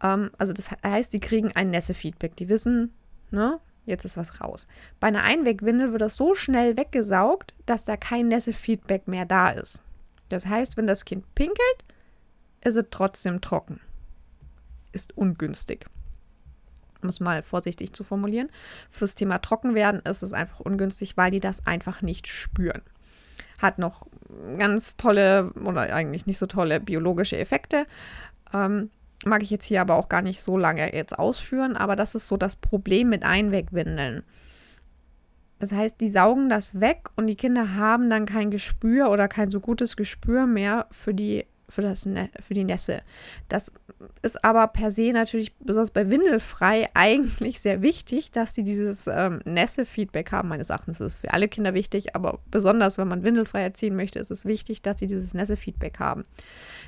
Ähm, 0.03 0.29
also 0.37 0.53
das 0.53 0.69
heißt, 0.71 1.11
die 1.13 1.19
kriegen 1.19 1.51
ein 1.53 1.71
Nässe-Feedback. 1.71 2.35
Die 2.35 2.49
wissen, 2.49 2.93
ne, 3.31 3.59
jetzt 3.85 4.05
ist 4.05 4.17
was 4.17 4.41
raus. 4.41 4.67
Bei 4.99 5.07
einer 5.07 5.23
Einwegwindel 5.23 5.91
wird 5.91 6.01
das 6.01 6.15
so 6.15 6.35
schnell 6.35 6.77
weggesaugt, 6.77 7.55
dass 7.65 7.85
da 7.85 7.97
kein 7.97 8.27
Nässe-Feedback 8.27 9.07
mehr 9.07 9.25
da 9.25 9.49
ist. 9.49 9.83
Das 10.29 10.45
heißt, 10.45 10.77
wenn 10.77 10.87
das 10.87 11.05
Kind 11.05 11.33
pinkelt, 11.35 11.77
ist 12.63 12.75
es 12.75 12.85
trotzdem 12.91 13.41
trocken. 13.41 13.79
Ist 14.93 15.17
ungünstig 15.17 15.87
um 17.03 17.09
es 17.09 17.19
mal 17.19 17.43
vorsichtig 17.43 17.93
zu 17.93 18.03
formulieren. 18.03 18.49
Fürs 18.89 19.15
Thema 19.15 19.39
Trockenwerden 19.39 20.01
ist 20.01 20.23
es 20.23 20.33
einfach 20.33 20.61
ungünstig, 20.61 21.17
weil 21.17 21.31
die 21.31 21.39
das 21.39 21.65
einfach 21.67 22.01
nicht 22.01 22.27
spüren. 22.27 22.81
Hat 23.59 23.77
noch 23.77 24.07
ganz 24.57 24.97
tolle 24.97 25.51
oder 25.63 25.93
eigentlich 25.93 26.25
nicht 26.25 26.37
so 26.37 26.47
tolle 26.47 26.79
biologische 26.79 27.37
Effekte. 27.37 27.85
Ähm, 28.53 28.89
mag 29.25 29.43
ich 29.43 29.51
jetzt 29.51 29.65
hier 29.65 29.81
aber 29.81 29.95
auch 29.95 30.09
gar 30.09 30.21
nicht 30.21 30.41
so 30.41 30.57
lange 30.57 30.93
jetzt 30.93 31.17
ausführen, 31.17 31.77
aber 31.77 31.95
das 31.95 32.15
ist 32.15 32.27
so 32.27 32.37
das 32.37 32.55
Problem 32.55 33.09
mit 33.09 33.23
Einwegwindeln. 33.23 34.23
Das 35.59 35.71
heißt, 35.71 36.01
die 36.01 36.09
saugen 36.09 36.49
das 36.49 36.81
weg 36.81 37.09
und 37.15 37.27
die 37.27 37.37
Kinder 37.37 37.75
haben 37.75 38.09
dann 38.09 38.25
kein 38.25 38.51
Gespür 38.51 39.09
oder 39.09 39.29
kein 39.29 39.49
so 39.49 39.61
gutes 39.61 39.95
Gespür 39.95 40.45
mehr 40.45 40.87
für 40.91 41.13
die, 41.13 41.45
für 41.69 41.81
das, 41.81 42.07
für 42.41 42.53
die 42.53 42.63
Nässe. 42.63 43.01
Das 43.47 43.71
ist 44.21 44.43
aber 44.43 44.67
per 44.67 44.91
se 44.91 45.11
natürlich, 45.11 45.55
besonders 45.57 45.91
bei 45.91 46.09
Windelfrei, 46.09 46.89
eigentlich 46.93 47.59
sehr 47.59 47.81
wichtig, 47.81 48.31
dass 48.31 48.55
sie 48.55 48.63
dieses 48.63 49.07
ähm, 49.07 49.41
Nässe-Feedback 49.45 50.31
haben. 50.31 50.49
Meines 50.49 50.69
Erachtens 50.69 50.99
ist 50.99 51.07
es 51.07 51.15
für 51.15 51.33
alle 51.33 51.47
Kinder 51.47 51.73
wichtig, 51.73 52.15
aber 52.15 52.39
besonders, 52.51 52.97
wenn 52.97 53.07
man 53.07 53.25
windelfrei 53.25 53.61
erziehen 53.61 53.95
möchte, 53.95 54.19
ist 54.19 54.31
es 54.31 54.45
wichtig, 54.45 54.81
dass 54.81 54.99
sie 54.99 55.07
dieses 55.07 55.33
Nässe-Feedback 55.33 55.99
haben. 55.99 56.23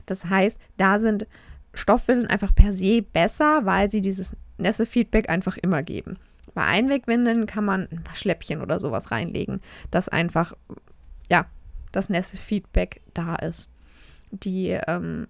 Das 0.06 0.26
heißt, 0.26 0.60
da 0.78 1.00
sind 1.00 1.28
Stoffwindeln 1.74 2.30
einfach 2.30 2.54
per 2.54 2.72
se 2.72 3.02
besser, 3.02 3.66
weil 3.66 3.90
sie 3.90 4.02
dieses 4.02 4.36
Nässe-Feedback 4.58 5.30
einfach 5.30 5.58
immer 5.58 5.84
geben. 5.84 6.18
Bei 6.54 6.64
Einwegwindeln 6.64 7.46
kann 7.46 7.66
man 7.66 7.88
ein 7.92 8.04
paar 8.04 8.16
Schläppchen 8.16 8.62
oder 8.62 8.80
sowas 8.80 9.12
reinlegen, 9.12 9.62
dass 9.92 10.08
einfach, 10.08 10.54
ja, 11.30 11.48
das 11.92 12.10
Nässe-Feedback 12.10 13.02
da 13.14 13.36
ist. 13.36 13.70
Die 14.44 14.78
ähm, 14.88 15.28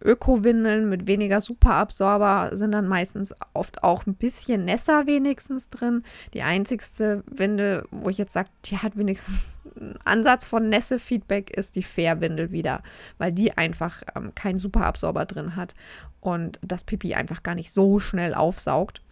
Öko-Windeln 0.00 0.88
mit 0.88 1.06
weniger 1.06 1.40
Superabsorber 1.40 2.50
sind 2.52 2.72
dann 2.72 2.86
meistens 2.86 3.34
oft 3.52 3.82
auch 3.82 4.06
ein 4.06 4.14
bisschen 4.14 4.64
nässer 4.64 5.06
wenigstens 5.06 5.70
drin. 5.70 6.04
Die 6.34 6.42
einzigste 6.42 7.24
Windel, 7.26 7.84
wo 7.90 8.08
ich 8.08 8.18
jetzt 8.18 8.32
sage, 8.32 8.48
die 8.64 8.78
hat 8.78 8.96
wenigstens 8.96 9.58
einen 9.78 9.98
Ansatz 10.04 10.46
von 10.46 10.68
Nässe-Feedback, 10.68 11.50
ist 11.56 11.76
die 11.76 11.82
Fair-Windel 11.82 12.52
wieder, 12.52 12.82
weil 13.18 13.32
die 13.32 13.56
einfach 13.56 14.02
ähm, 14.14 14.34
keinen 14.34 14.58
Superabsorber 14.58 15.24
drin 15.24 15.56
hat 15.56 15.74
und 16.20 16.58
das 16.62 16.84
Pipi 16.84 17.14
einfach 17.14 17.42
gar 17.42 17.54
nicht 17.54 17.72
so 17.72 17.98
schnell 17.98 18.34
aufsaugt 18.34 19.02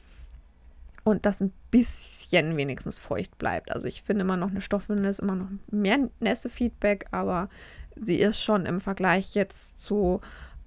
und 1.03 1.27
das 1.27 1.41
ein 1.41 1.53
bisschen 1.71 2.57
wenigstens 2.57 2.99
feucht 2.99 3.39
bleibt. 3.39 3.73
Also 3.73 3.87
ich 3.87 4.03
finde 4.03 4.23
immer 4.23 4.37
noch 4.37 4.51
eine 4.51 4.61
Stoffwindel 4.61 5.07
ist 5.07 5.21
immer 5.21 5.37
noch 5.37 5.49
mehr 5.71 6.11
Nässe-Feedback, 6.21 7.07
aber 7.11 7.49
sie 7.97 8.21
ist 8.21 8.43
schon 8.43 8.67
im 8.67 8.81
Vergleich 8.81 9.35
jetzt 9.35 9.81
zu 9.81 10.21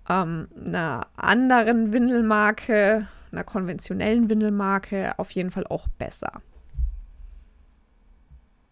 ähm, 0.09 0.47
einer 0.65 1.07
anderen 1.15 1.93
Windelmarke, 1.93 3.07
einer 3.31 3.43
konventionellen 3.43 4.29
Windelmarke 4.29 5.17
auf 5.17 5.31
jeden 5.31 5.51
Fall 5.51 5.65
auch 5.67 5.87
besser. 5.99 6.41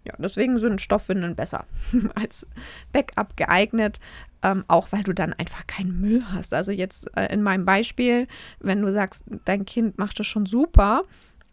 Ja, 0.03 0.13
deswegen 0.19 0.57
sind 0.57 0.79
Stoffwindeln 0.79 1.35
besser 1.35 1.65
als 2.15 2.47
Backup 2.93 3.35
geeignet, 3.35 3.99
ähm, 4.41 4.63
auch 4.67 4.91
weil 4.91 5.03
du 5.03 5.13
dann 5.13 5.33
einfach 5.33 5.67
keinen 5.67 5.99
Müll 5.99 6.23
hast. 6.31 6.53
Also 6.53 6.71
jetzt 6.71 7.09
äh, 7.17 7.31
in 7.33 7.43
meinem 7.43 7.65
Beispiel, 7.65 8.27
wenn 8.59 8.81
du 8.81 8.91
sagst, 8.91 9.25
dein 9.45 9.65
Kind 9.65 9.97
macht 9.97 10.19
das 10.19 10.25
schon 10.25 10.45
super 10.45 11.03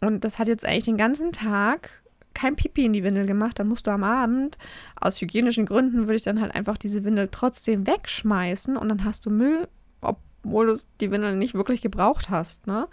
und 0.01 0.23
das 0.25 0.39
hat 0.39 0.49
jetzt 0.49 0.65
eigentlich 0.65 0.85
den 0.85 0.97
ganzen 0.97 1.33
Tag 1.33 2.04
kein 2.35 2.57
Pipi 2.57 2.85
in 2.85 2.93
die 2.93 3.05
Windel 3.05 3.27
gemacht, 3.27 3.59
dann 3.59 3.69
musst 3.69 3.87
du 3.87 3.91
am 3.91 4.05
Abend 4.05 4.59
aus 5.01 5.21
hygienischen 5.21 5.67
Gründen 5.67 6.07
würde 6.07 6.17
ich 6.17 6.23
dann 6.23 6.41
halt 6.41 6.55
einfach 6.55 6.77
diese 6.77 7.05
Windel 7.05 7.29
trotzdem 7.31 7.87
wegschmeißen 7.87 8.77
und 8.77 8.89
dann 8.89 9.05
hast 9.05 9.27
du 9.27 9.31
Müll, 9.31 9.69
obwohl 10.01 10.67
du 10.67 10.81
die 11.01 11.11
Windel 11.11 11.37
nicht 11.37 11.55
wirklich 11.55 11.81
gebraucht 11.81 12.31
hast, 12.31 12.67
ne? 12.67 12.89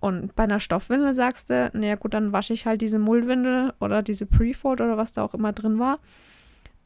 Und 0.00 0.36
bei 0.36 0.44
einer 0.44 0.60
Stoffwindel 0.60 1.12
sagst 1.12 1.50
du, 1.50 1.70
naja 1.74 1.96
gut, 1.96 2.14
dann 2.14 2.32
wasche 2.32 2.52
ich 2.52 2.66
halt 2.66 2.80
diese 2.80 2.98
Mullwindel 3.00 3.72
oder 3.80 4.02
diese 4.02 4.26
Prefold 4.26 4.80
oder 4.80 4.96
was 4.96 5.12
da 5.12 5.24
auch 5.24 5.34
immer 5.34 5.52
drin 5.52 5.78
war 5.78 5.98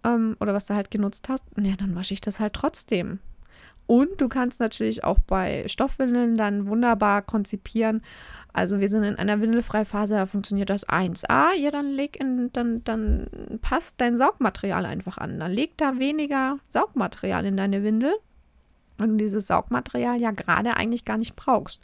ähm, 0.05 0.37
oder 0.41 0.55
was 0.55 0.67
du 0.67 0.75
halt 0.75 0.91
genutzt 0.91 1.29
hast, 1.29 1.45
naja, 1.57 1.75
dann 1.79 1.95
wasche 1.95 2.15
ich 2.15 2.21
das 2.21 2.41
halt 2.41 2.55
trotzdem. 2.55 3.19
Und 3.87 4.21
du 4.21 4.29
kannst 4.29 4.61
natürlich 4.61 5.05
auch 5.05 5.19
bei 5.19 5.65
Stoffwindeln 5.69 6.37
dann 6.37 6.67
wunderbar 6.67 7.23
konzipieren, 7.23 8.03
also 8.53 8.81
wir 8.81 8.89
sind 8.89 9.05
in 9.05 9.17
einer 9.17 9.41
Windelfreiphase, 9.41 10.15
da 10.15 10.27
funktioniert 10.27 10.71
das 10.71 10.87
1a. 10.87 11.55
Ja, 11.55 11.71
dann 11.71 11.91
leg 11.91 12.21
in, 12.21 12.51
dann, 12.53 12.85
dann 12.85 13.27
passt 13.63 14.01
dein 14.01 14.17
Saugmaterial 14.17 14.85
einfach 14.85 15.19
an. 15.19 15.41
Dann 15.41 15.53
leg 15.53 15.77
da 15.79 15.99
weniger 15.99 16.59
Saugmaterial 16.69 17.47
in 17.47 17.57
deine 17.57 17.83
Windel. 17.83 18.15
Und 18.99 19.13
du 19.13 19.17
dieses 19.17 19.47
Saugmaterial 19.47 20.21
ja 20.21 20.33
gerade 20.33 20.77
eigentlich 20.77 21.05
gar 21.05 21.17
nicht 21.17 21.35
brauchst. 21.35 21.81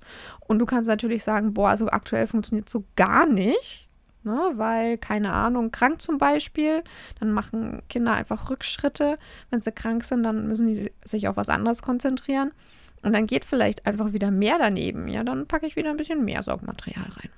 Und 0.47 0.59
du 0.59 0.67
kannst 0.67 0.89
natürlich 0.89 1.25
sagen, 1.25 1.55
boah, 1.55 1.71
also 1.71 1.89
aktuell 1.89 2.27
funktioniert 2.27 2.69
so 2.69 2.85
gar 2.97 3.27
nicht, 3.27 3.89
ne, 4.25 4.53
weil, 4.55 4.99
keine 4.99 5.33
Ahnung, 5.33 5.73
krank 5.73 6.03
zum 6.03 6.19
Beispiel, 6.19 6.85
dann 7.19 7.33
machen 7.33 7.83
Kinder 7.89 8.13
einfach 8.13 8.51
Rückschritte. 8.51 9.17
Wenn 9.51 9.61
sie 9.61 9.73
krank 9.73 10.05
sind, 10.05 10.23
dann 10.23 10.49
müssen 10.49 10.67
die 10.67 10.93
sich 11.03 11.29
auf 11.29 11.37
was 11.37 11.49
anderes 11.49 11.83
konzentrieren. 11.83 12.53
Und 13.03 13.13
dann 13.13 13.27
geht 13.27 13.45
vielleicht 13.45 13.87
einfach 13.87 14.13
wieder 14.13 14.31
mehr 14.31 14.59
daneben. 14.59 15.09
Ja, 15.09 15.25
dann 15.25 15.47
packe 15.47 15.67
ich 15.67 15.77
wieder 15.77 15.91
ein 15.91 15.97
bisschen 15.97 16.25
mehr 16.25 16.43
Saugmaterial 16.43 17.05
rein. 17.05 17.31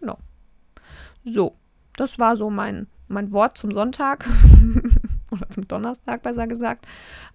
No. 0.00 0.18
So, 1.24 1.56
das 1.96 2.18
war 2.18 2.36
so 2.36 2.50
mein, 2.50 2.86
mein 3.08 3.32
Wort 3.32 3.58
zum 3.58 3.70
Sonntag. 3.70 4.26
oder 5.34 5.50
zum 5.50 5.68
Donnerstag 5.68 6.22
besser 6.22 6.46
gesagt. 6.46 6.86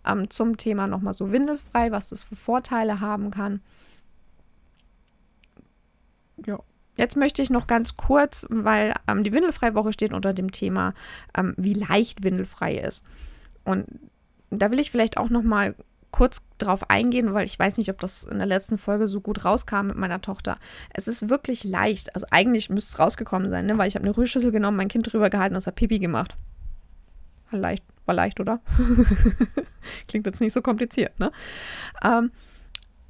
Ähm, 0.06 0.30
zum 0.30 0.58
Thema 0.58 0.88
nochmal 0.88 1.16
so 1.16 1.32
windelfrei, 1.32 1.92
was 1.92 2.10
das 2.10 2.24
für 2.24 2.36
Vorteile 2.36 3.00
haben 3.00 3.32
kann. 3.32 3.62
Ja. 6.46 6.60
Jetzt 6.98 7.16
möchte 7.16 7.42
ich 7.42 7.50
noch 7.50 7.68
ganz 7.68 7.96
kurz, 7.96 8.46
weil 8.50 8.94
ähm, 9.08 9.24
die 9.24 9.32
Windelfreiwoche 9.32 9.94
steht 9.94 10.12
unter 10.12 10.34
dem 10.34 10.52
Thema, 10.52 10.94
ähm, 11.38 11.54
wie 11.56 11.74
leicht 11.74 12.24
windelfrei 12.24 12.76
ist. 12.76 13.06
Und 13.64 13.86
da 14.50 14.70
will 14.70 14.80
ich 14.80 14.92
vielleicht 14.92 15.16
auch 15.16 15.30
noch 15.30 15.44
mal 15.44 15.76
kurz 16.12 16.42
drauf 16.58 16.90
eingehen, 16.90 17.34
weil 17.34 17.46
ich 17.46 17.58
weiß 17.58 17.78
nicht, 17.78 17.90
ob 17.90 18.00
das 18.00 18.24
in 18.24 18.38
der 18.38 18.48
letzten 18.48 18.78
Folge 18.78 19.08
so 19.08 19.22
gut 19.22 19.46
rauskam 19.46 19.88
mit 19.88 19.96
meiner 19.96 20.22
Tochter. 20.22 20.58
Es 20.94 21.08
ist 21.08 21.30
wirklich 21.30 21.64
leicht. 21.64 22.14
Also 22.16 22.28
eigentlich 22.32 22.70
müsste 22.70 22.94
es 22.94 23.00
rausgekommen 23.00 23.50
sein, 23.50 23.66
ne? 23.66 23.78
weil 23.78 23.88
ich 23.88 23.96
habe 23.96 24.06
eine 24.06 24.16
Rührschüssel 24.16 24.52
genommen, 24.52 24.78
mein 24.78 24.88
Kind 24.88 25.12
drüber 25.12 25.30
gehalten 25.30 25.56
und 25.56 25.60
es 25.60 25.68
hat 25.68 25.76
Pipi 25.76 26.00
gemacht. 26.00 26.36
War 27.52 27.60
leicht, 27.60 27.84
war 28.06 28.16
leicht, 28.16 28.40
oder? 28.40 28.60
Klingt 30.08 30.26
jetzt 30.26 30.42
nicht 30.42 30.54
so 30.54 30.62
kompliziert, 30.62 31.20
ne? 31.20 31.32
Ähm, 32.04 32.32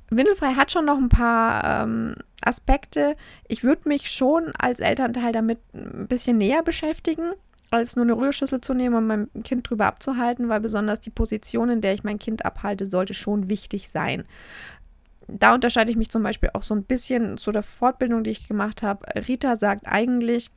Windelfrei 0.10 0.54
hat 0.54 0.72
schon 0.72 0.86
noch 0.86 0.98
ein 0.98 1.10
paar 1.10 1.84
ähm, 1.84 2.16
Aspekte. 2.42 3.16
Ich 3.48 3.64
würde 3.64 3.88
mich 3.88 4.10
schon 4.10 4.54
als 4.58 4.80
Elternteil 4.80 5.32
damit 5.32 5.60
ein 5.74 6.08
bisschen 6.08 6.38
näher 6.38 6.64
beschäftigen 6.64 7.34
als 7.72 7.96
nur 7.96 8.04
eine 8.04 8.18
Rührschüssel 8.18 8.62
zu 8.62 8.74
nehmen 8.74 8.96
und 8.96 9.08
mein 9.08 9.30
Kind 9.44 9.70
drüber 9.70 9.86
abzuhalten, 9.86 10.50
weil 10.50 10.60
besonders 10.60 11.00
die 11.00 11.10
Position, 11.10 11.70
in 11.70 11.82
der 11.82 11.94
ich 11.94 12.04
mein 12.04 12.20
Kind 12.20 12.46
abhalte, 12.46 12.86
sollte 12.86 13.14
schon 13.14 13.50
wichtig 13.50 13.90
sein. 13.90 14.24
Da 15.28 15.54
unterscheide 15.54 15.92
ich 15.92 15.98
mich 15.98 16.10
zum 16.10 16.24
Beispiel 16.24 16.50
auch 16.54 16.64
so 16.64 16.74
ein 16.74 16.84
bisschen 16.84 17.38
zu 17.38 17.52
der 17.52 17.64
Fortbildung, 17.64 18.24
die 18.24 18.32
ich 18.32 18.48
gemacht 18.48 18.82
habe. 18.82 19.06
Rita 19.28 19.56
sagt 19.56 19.86
eigentlich, 19.86 20.50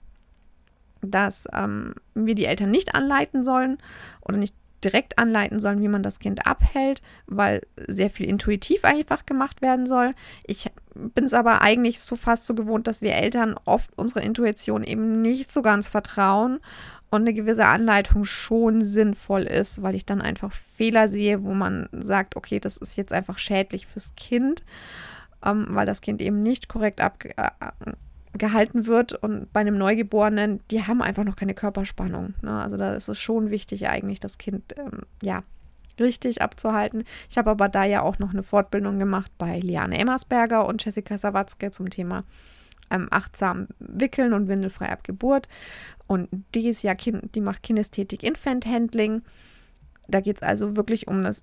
dass 1.03 1.47
ähm, 1.53 1.95
wir 2.15 2.35
die 2.35 2.47
Eltern 2.47 2.71
nicht 2.71 2.95
anleiten 2.95 3.43
sollen 3.43 3.79
oder 4.23 4.39
nicht 4.39 4.55
direkt 4.83 5.19
anleiten 5.19 5.61
sollen, 5.61 5.81
wie 5.81 5.89
man 5.89 6.03
das 6.03 6.19
Kind 6.19 6.47
abhält, 6.47 7.03
weil 7.27 7.63
sehr 7.87 8.11
viel 8.11 8.27
intuitiv 8.29 8.85
einfach 8.85 9.27
gemacht 9.27 9.63
werden 9.63 9.87
soll. 9.87 10.13
Ich 10.45 10.71
bin 10.95 11.27
es 11.27 11.35
aber 11.35 11.63
eigentlich 11.63 12.01
so 12.01 12.17
fast 12.17 12.45
so 12.45 12.55
gewohnt, 12.55 12.87
dass 12.87 13.03
wir 13.03 13.15
Eltern 13.15 13.55
oft 13.65 13.97
unserer 13.97 14.23
Intuition 14.23 14.83
eben 14.83 15.23
nicht 15.23 15.53
so 15.53 15.63
ganz 15.63 15.89
vertrauen 15.89 16.61
und 17.13 17.21
eine 17.21 17.35
gewisse 17.35 17.67
Anleitung 17.67 18.25
schon 18.25 18.81
sinnvoll 18.81 19.43
ist, 19.43 19.83
weil 19.83 19.95
ich 19.95 20.07
dann 20.07 20.23
einfach 20.23 20.51
Fehler 20.51 21.09
sehe, 21.09 21.45
wo 21.45 21.53
man 21.53 21.87
sagt, 21.93 22.37
okay, 22.37 22.59
das 22.59 22.79
ist 22.79 22.97
jetzt 22.97 23.13
einfach 23.13 23.37
schädlich 23.37 23.87
fürs 23.87 24.15
Kind, 24.17 24.65
ähm, 25.45 25.67
weil 25.69 25.85
das 25.85 26.01
Kind 26.01 26.23
eben 26.23 26.43
nicht 26.43 26.71
korrekt 26.71 27.03
abgehalten 27.03 28.81
äh, 28.81 28.87
wird. 28.87 29.13
Und 29.13 29.53
bei 29.53 29.61
einem 29.61 29.77
Neugeborenen, 29.77 30.61
die 30.71 30.87
haben 30.87 31.03
einfach 31.03 31.25
noch 31.25 31.37
keine 31.37 31.53
Körperspannung. 31.53 32.33
Ne? 32.41 32.63
Also 32.63 32.79
da 32.79 32.95
ist 32.95 33.09
es 33.09 33.21
schon 33.21 33.51
wichtig, 33.51 33.89
eigentlich 33.89 34.19
das 34.19 34.39
Kind, 34.39 34.75
ähm, 34.79 35.03
ja, 35.23 35.43
richtig 36.01 36.41
abzuhalten. 36.41 37.05
Ich 37.29 37.37
habe 37.37 37.51
aber 37.51 37.69
da 37.69 37.85
ja 37.85 38.01
auch 38.01 38.21
noch 38.21 38.31
eine 38.31 38.43
Fortbildung 38.43 38.99
gemacht 38.99 39.31
bei 39.37 39.59
Liane 39.59 39.99
Emmersberger 39.99 40.67
und 40.67 40.83
Jessica 40.83 41.19
Sawatzke 41.19 41.73
zum 41.73 41.91
Thema 41.91 42.23
ähm, 42.93 43.09
achtsam 43.11 43.69
wickeln 43.79 44.33
und 44.33 44.49
windelfrei 44.49 44.91
ab 44.91 45.05
Geburt. 45.05 45.49
Und 46.07 46.29
die 46.55 46.69
ist 46.69 46.83
ja, 46.83 46.95
die 46.95 47.41
macht 47.41 47.63
Kinästhetik 47.63 48.23
Infant 48.23 48.67
Handling. 48.67 49.23
Da 50.09 50.21
geht 50.21 50.37
es 50.37 50.43
also 50.43 50.77
wirklich 50.77 51.09
um 51.09 51.23
das 51.23 51.43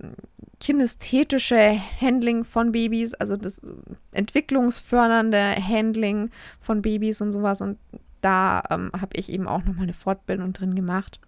kinästhetische 0.60 1.79
Handling 2.00 2.44
von 2.44 2.72
Babys, 2.72 3.13
also 3.13 3.36
das 3.36 3.62
entwicklungsfördernde 4.12 5.56
Handling 5.56 6.29
von 6.60 6.82
Babys 6.82 7.22
und 7.22 7.32
sowas. 7.32 7.62
Und 7.62 7.79
da 8.22 8.62
ähm, 8.70 8.91
habe 8.94 9.15
ich 9.15 9.32
eben 9.32 9.48
auch 9.48 9.63
nochmal 9.63 9.84
eine 9.84 9.94
Fortbildung 9.94 10.53
drin 10.53 10.75
gemacht. 10.75 11.20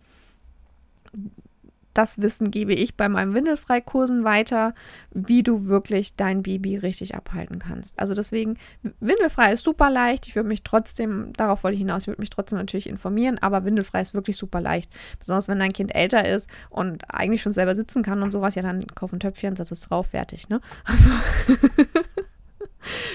Das 1.94 2.22
Wissen 2.22 2.52
gebe 2.52 2.74
ich 2.74 2.96
bei 2.96 3.10
meinen 3.10 3.34
Windelfreikursen 3.34 4.24
weiter, 4.24 4.74
wie 5.12 5.44
du 5.44 5.68
wirklich 5.68 6.16
dein 6.16 6.44
Baby 6.44 6.78
richtig 6.78 7.16
abhalten 7.16 7.60
kannst. 7.60 8.00
Also 8.00 8.14
deswegen, 8.14 8.58
Windelfrei 9.00 9.54
ist 9.54 9.64
super 9.64 9.90
leicht. 9.90 10.28
Ich 10.28 10.36
würde 10.36 10.50
mich 10.50 10.64
trotzdem, 10.64 11.34
darauf 11.34 11.64
wollte 11.64 11.76
ich 11.76 11.80
hinaus, 11.80 12.04
ich 12.04 12.08
würde 12.08 12.22
mich 12.22 12.30
trotzdem 12.30 12.60
natürlich 12.60 12.88
informieren, 12.88 13.38
aber 13.40 13.66
Windelfrei 13.66 14.02
ist 14.02 14.14
wirklich 14.14 14.38
super 14.38 14.62
leicht. 14.62 14.92
Besonders 15.20 15.48
wenn 15.48 15.60
dein 15.60 15.74
Kind 15.74 15.94
älter 15.96 16.28
ist 16.28 16.50
und 16.70 17.04
eigentlich 17.14 17.42
schon 17.42 17.52
selber 17.52 17.76
sitzen 17.76 18.04
kann 18.04 18.24
und 18.24 18.32
sowas, 18.32 18.56
ja, 18.56 18.62
dann 18.62 18.88
kauf 18.88 19.14
ein 19.14 19.20
Töpfchen, 19.20 19.56
setz 19.56 19.72
es 19.72 19.82
drauf, 19.82 20.08
fertig, 20.08 20.50
ne? 20.50 20.62
Also, 20.84 21.10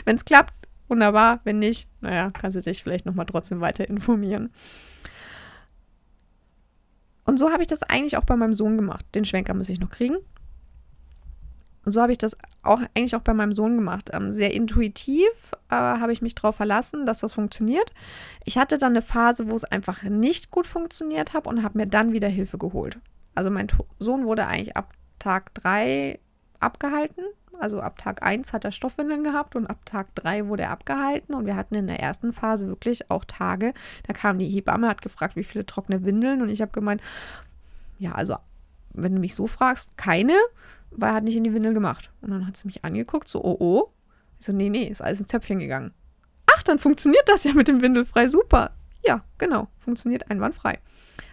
wenn 0.05 0.17
es 0.17 0.25
klappt, 0.25 0.55
wunderbar. 0.89 1.41
Wenn 1.45 1.59
nicht, 1.59 1.89
naja, 2.01 2.31
kannst 2.31 2.57
du 2.57 2.63
dich 2.63 2.83
vielleicht 2.83 3.07
nochmal 3.07 3.27
trotzdem 3.27 3.61
weiter 3.61 3.89
informieren. 3.89 4.51
Und 7.27 7.39
so 7.39 7.51
habe 7.51 7.63
ich 7.63 7.69
das 7.69 7.83
eigentlich 7.83 8.17
auch 8.17 8.25
bei 8.25 8.37
meinem 8.37 8.55
Sohn 8.55 8.77
gemacht. 8.77 9.05
Den 9.15 9.25
Schwenker 9.25 9.55
muss 9.55 9.69
ich 9.69 9.81
noch 9.81 9.91
kriegen. 9.91 10.17
Und 11.85 11.93
so 11.93 12.03
habe 12.03 12.11
ich 12.11 12.19
das 12.19 12.37
auch 12.63 12.81
eigentlich 12.95 13.15
auch 13.15 13.21
bei 13.21 13.35
meinem 13.35 13.53
Sohn 13.53 13.77
gemacht. 13.77 14.11
Ähm, 14.13 14.33
sehr 14.33 14.53
intuitiv 14.53 15.53
äh, 15.71 15.75
habe 15.75 16.13
ich 16.13 16.21
mich 16.21 16.35
darauf 16.35 16.57
verlassen, 16.57 17.07
dass 17.07 17.21
das 17.21 17.35
funktioniert. 17.35 17.93
Ich 18.45 18.59
hatte 18.59 18.77
dann 18.79 18.93
eine 18.93 19.03
Phase, 19.03 19.49
wo 19.51 19.55
es 19.55 19.65
einfach 19.65 20.03
nicht 20.03 20.51
gut 20.51 20.67
funktioniert 20.67 21.33
hat 21.33 21.47
und 21.47 21.63
habe 21.63 21.79
mir 21.79 21.87
dann 21.87 22.13
wieder 22.13 22.29
Hilfe 22.29 22.59
geholt. 22.59 22.99
Also 23.37 23.51
mein 23.51 23.69
Sohn 23.99 24.25
wurde 24.25 24.47
eigentlich 24.47 24.77
ab 24.77 24.93
Tag 25.21 25.55
3 25.55 26.19
abgehalten 26.59 27.23
also 27.61 27.81
ab 27.81 27.99
Tag 27.99 28.23
1 28.23 28.53
hat 28.53 28.65
er 28.65 28.71
Stoffwindeln 28.71 29.25
gehabt 29.25 29.57
und 29.57 29.67
ab 29.67 29.85
Tag 29.85 30.15
3 30.15 30.49
wurde 30.49 30.65
er 30.65 30.71
abgehalten. 30.71 31.35
Und 31.35 31.47
wir 31.47 31.57
hatten 31.57 31.75
in 31.75 31.87
der 31.87 32.01
ersten 32.01 32.33
Phase 32.33 32.69
wirklich 32.69 33.11
auch 33.11 33.25
Tage, 33.25 33.75
da 34.07 34.13
kam 34.13 34.39
die 34.39 34.49
Hebamme, 34.49 34.89
hat 34.89 35.03
gefragt, 35.03 35.37
wie 35.37 35.45
viele 35.45 35.67
trockene 35.67 36.05
Windeln. 36.05 36.43
Und 36.43 36.49
ich 36.49 36.61
habe 36.61 36.73
gemeint, 36.73 37.01
ja, 37.99 38.13
also 38.13 38.37
wenn 38.93 39.15
du 39.15 39.21
mich 39.21 39.35
so 39.35 39.47
fragst, 39.47 39.97
keine, 39.97 40.35
weil 40.91 41.11
er 41.11 41.17
hat 41.17 41.25
nicht 41.25 41.37
in 41.37 41.45
die 41.45 41.55
Windel 41.55 41.75
gemacht. 41.75 42.11
Und 42.23 42.31
dann 42.31 42.47
hat 42.47 42.57
sie 42.57 42.67
mich 42.67 42.85
angeguckt, 42.85 43.29
so, 43.29 43.43
oh, 43.45 43.57
oh. 43.61 43.93
Ich 44.39 44.47
so, 44.47 44.53
nee, 44.53 44.69
nee, 44.69 44.85
ist 44.85 45.03
alles 45.03 45.21
ins 45.21 45.29
Töpfchen 45.29 45.59
gegangen. 45.59 45.93
Ach, 46.47 46.63
dann 46.63 46.79
funktioniert 46.79 47.29
das 47.29 47.45
ja 47.45 47.53
mit 47.53 47.69
dem 47.69 47.81
Windelfrei 47.81 48.29
super. 48.29 48.73
Ja, 49.05 49.25
genau, 49.39 49.69
funktioniert 49.79 50.31
einwandfrei. 50.31 50.79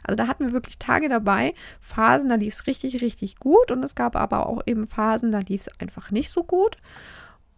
Also 0.03 0.15
da 0.15 0.27
hatten 0.27 0.45
wir 0.48 0.53
wirklich 0.53 0.77
Tage 0.77 1.10
dabei, 1.10 1.53
Phasen, 1.79 2.29
da 2.29 2.36
lief 2.36 2.53
es 2.53 2.67
richtig, 2.67 3.01
richtig 3.01 3.38
gut 3.38 3.72
und 3.72 3.83
es 3.83 3.95
gab 3.95 4.15
aber 4.15 4.48
auch 4.48 4.62
eben 4.65 4.88
Phasen, 4.88 5.31
da 5.31 5.39
lief 5.39 5.62
es 5.62 5.79
einfach 5.79 6.12
nicht 6.12 6.29
so 6.29 6.43
gut. 6.43 6.77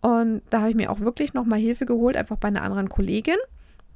Und 0.02 0.44
da 0.52 0.60
habe 0.60 0.70
ich 0.70 0.76
mir 0.76 0.92
auch 0.92 1.00
wirklich 1.00 1.34
nochmal 1.34 1.60
Hilfe 1.60 1.86
geholt, 1.86 2.16
einfach 2.16 2.38
bei 2.38 2.48
einer 2.48 2.62
anderen 2.62 2.90
Kollegin. 2.90 3.38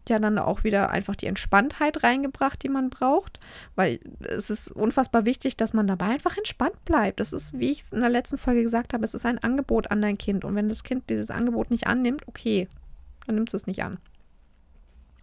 Die 0.08 0.16
hat 0.16 0.24
dann 0.24 0.40
auch 0.40 0.64
wieder 0.64 0.90
einfach 0.90 1.16
die 1.16 1.28
Entspanntheit 1.28 2.04
reingebracht, 2.04 2.64
die 2.64 2.70
man 2.70 2.90
braucht, 2.90 3.40
weil 3.76 4.00
es 4.22 4.50
ist 4.50 4.72
unfassbar 4.72 5.26
wichtig, 5.26 5.56
dass 5.56 5.74
man 5.74 5.86
dabei 5.86 6.08
einfach 6.08 6.36
entspannt 6.36 6.84
bleibt. 6.84 7.20
Das 7.20 7.32
ist, 7.32 7.60
wie 7.60 7.72
ich 7.72 7.82
es 7.82 7.92
in 7.92 8.00
der 8.00 8.10
letzten 8.10 8.40
Folge 8.40 8.64
gesagt 8.64 8.94
habe, 8.94 9.04
es 9.04 9.14
ist 9.14 9.26
ein 9.28 9.38
Angebot 9.38 9.92
an 9.92 10.02
dein 10.02 10.18
Kind. 10.18 10.46
Und 10.46 10.56
wenn 10.56 10.68
das 10.68 10.84
Kind 10.84 11.10
dieses 11.12 11.30
Angebot 11.30 11.70
nicht 11.70 11.86
annimmt, 11.86 12.28
okay, 12.28 12.68
dann 13.28 13.36
nimmt 13.36 13.50
es 13.50 13.54
es 13.54 13.68
nicht 13.68 13.84
an. 13.84 14.00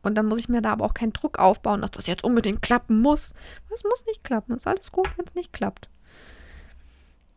Und 0.07 0.15
dann 0.15 0.27
muss 0.27 0.39
ich 0.39 0.49
mir 0.49 0.63
da 0.63 0.73
aber 0.73 0.85
auch 0.85 0.95
keinen 0.95 1.13
Druck 1.13 1.39
aufbauen, 1.39 1.83
dass 1.83 1.91
das 1.91 2.07
jetzt 2.07 2.25
unbedingt 2.25 2.63
klappen 2.63 3.01
muss. 3.01 3.35
Es 3.75 3.83
muss 3.83 4.07
nicht 4.07 4.23
klappen. 4.23 4.53
Es 4.53 4.63
ist 4.63 4.67
alles 4.69 4.93
gut, 4.93 5.09
wenn 5.17 5.27
es 5.27 5.35
nicht 5.35 5.53
klappt. 5.53 5.89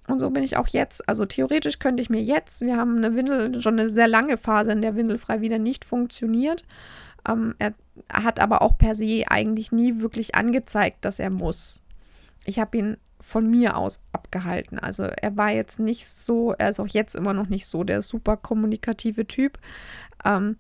Und 0.07 0.19
so 0.19 0.29
bin 0.29 0.43
ich 0.43 0.55
auch 0.55 0.67
jetzt. 0.67 1.07
Also 1.09 1.25
theoretisch 1.25 1.79
könnte 1.79 2.01
ich 2.01 2.09
mir 2.09 2.21
jetzt, 2.21 2.61
wir 2.61 2.77
haben 2.77 2.97
eine 2.97 3.15
Windel, 3.15 3.61
schon 3.61 3.79
eine 3.79 3.89
sehr 3.89 4.07
lange 4.07 4.37
Phase, 4.37 4.71
in 4.71 4.81
der 4.81 4.95
Windelfrei 4.95 5.41
wieder 5.41 5.57
nicht 5.57 5.83
funktioniert. 5.83 6.63
Ähm, 7.27 7.55
er 7.57 7.73
hat 8.11 8.39
aber 8.39 8.61
auch 8.61 8.77
per 8.77 8.95
se 8.95 9.23
eigentlich 9.27 9.71
nie 9.71 9.99
wirklich 9.99 10.35
angezeigt, 10.35 11.05
dass 11.05 11.19
er 11.19 11.31
muss. 11.31 11.81
Ich 12.45 12.59
habe 12.59 12.77
ihn 12.77 12.97
von 13.19 13.49
mir 13.49 13.77
aus 13.77 13.99
abgehalten. 14.13 14.79
Also 14.79 15.03
er 15.03 15.35
war 15.37 15.51
jetzt 15.51 15.79
nicht 15.79 16.07
so, 16.07 16.53
er 16.53 16.69
ist 16.69 16.79
auch 16.79 16.87
jetzt 16.87 17.15
immer 17.15 17.33
noch 17.33 17.49
nicht 17.49 17.65
so 17.65 17.83
der 17.83 18.01
super 18.01 18.37
kommunikative 18.37 19.27
Typ. 19.27 19.59
Ähm, 20.23 20.57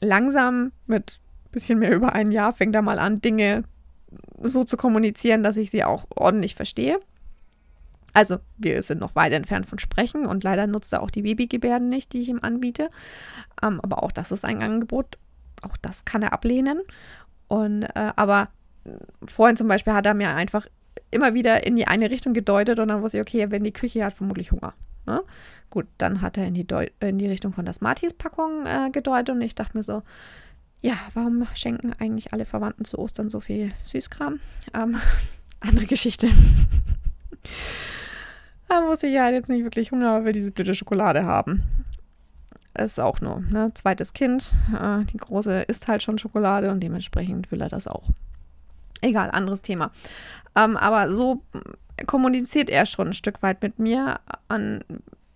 langsam 0.00 0.72
mit 0.86 1.20
bisschen 1.50 1.78
mehr 1.78 1.94
über 1.94 2.12
ein 2.12 2.30
Jahr, 2.30 2.52
fängt 2.52 2.74
er 2.74 2.82
mal 2.82 2.98
an, 2.98 3.20
Dinge 3.20 3.64
so 4.40 4.64
zu 4.64 4.76
kommunizieren, 4.76 5.42
dass 5.42 5.56
ich 5.56 5.70
sie 5.70 5.84
auch 5.84 6.06
ordentlich 6.10 6.54
verstehe. 6.54 6.98
Also, 8.14 8.38
wir 8.56 8.82
sind 8.82 9.00
noch 9.00 9.14
weit 9.14 9.32
entfernt 9.32 9.66
von 9.66 9.78
Sprechen 9.78 10.26
und 10.26 10.42
leider 10.44 10.66
nutzt 10.66 10.92
er 10.92 11.02
auch 11.02 11.10
die 11.10 11.22
Babygebärden 11.22 11.88
nicht, 11.88 12.12
die 12.12 12.22
ich 12.22 12.28
ihm 12.28 12.40
anbiete. 12.42 12.88
Ähm, 13.62 13.80
aber 13.82 14.02
auch 14.02 14.12
das 14.12 14.32
ist 14.32 14.44
ein 14.44 14.62
Angebot. 14.62 15.18
Auch 15.62 15.76
das 15.76 16.04
kann 16.04 16.22
er 16.22 16.32
ablehnen. 16.32 16.80
Und, 17.48 17.82
äh, 17.82 18.12
aber 18.16 18.48
vorhin 19.26 19.56
zum 19.56 19.68
Beispiel 19.68 19.92
hat 19.92 20.06
er 20.06 20.14
mir 20.14 20.34
einfach 20.34 20.66
immer 21.10 21.34
wieder 21.34 21.66
in 21.66 21.76
die 21.76 21.86
eine 21.86 22.10
Richtung 22.10 22.34
gedeutet 22.34 22.78
und 22.78 22.88
dann 22.88 23.02
wusste 23.02 23.18
ich, 23.18 23.22
okay, 23.22 23.50
wenn 23.50 23.64
die 23.64 23.72
Küche 23.72 24.04
hat 24.04 24.14
vermutlich 24.14 24.52
Hunger. 24.52 24.74
Ne? 25.06 25.22
Gut, 25.70 25.86
dann 25.96 26.20
hat 26.20 26.36
er 26.36 26.46
in 26.46 26.54
die, 26.54 26.66
Deu 26.66 26.86
in 27.00 27.18
die 27.18 27.28
Richtung 27.28 27.52
von 27.52 27.64
der 27.64 27.74
Smarties-Packung 27.74 28.66
äh, 28.66 28.90
gedeutet 28.90 29.34
und 29.34 29.40
ich 29.40 29.54
dachte 29.54 29.76
mir 29.76 29.82
so, 29.82 30.02
ja, 30.80 30.94
warum 31.14 31.46
schenken 31.54 31.92
eigentlich 31.98 32.32
alle 32.32 32.44
Verwandten 32.44 32.84
zu 32.84 32.98
Ostern 32.98 33.28
so 33.30 33.40
viel 33.40 33.72
Süßkram? 33.74 34.40
Ähm, 34.74 34.96
andere 35.60 35.86
Geschichte. 35.86 36.28
da 38.68 38.80
muss 38.82 39.02
ich 39.02 39.12
ja 39.12 39.28
jetzt 39.28 39.48
nicht 39.48 39.64
wirklich 39.64 39.90
Hunger, 39.90 40.10
aber 40.10 40.26
will 40.26 40.32
diese 40.32 40.52
blöde 40.52 40.74
Schokolade 40.74 41.24
haben. 41.24 41.62
Ist 42.74 43.00
auch 43.00 43.20
nur, 43.20 43.40
ne? 43.40 43.72
Zweites 43.74 44.12
Kind. 44.12 44.54
Äh, 44.80 45.04
die 45.06 45.16
Große 45.16 45.62
isst 45.62 45.88
halt 45.88 46.02
schon 46.02 46.18
Schokolade 46.18 46.70
und 46.70 46.80
dementsprechend 46.80 47.50
will 47.50 47.60
er 47.60 47.68
das 47.68 47.88
auch. 47.88 48.08
Egal, 49.00 49.30
anderes 49.30 49.62
Thema. 49.62 49.90
Ähm, 50.56 50.76
aber 50.76 51.10
so 51.10 51.42
kommuniziert 52.06 52.70
er 52.70 52.86
schon 52.86 53.08
ein 53.08 53.14
Stück 53.14 53.42
weit 53.42 53.62
mit 53.62 53.78
mir 53.78 54.20
an 54.48 54.84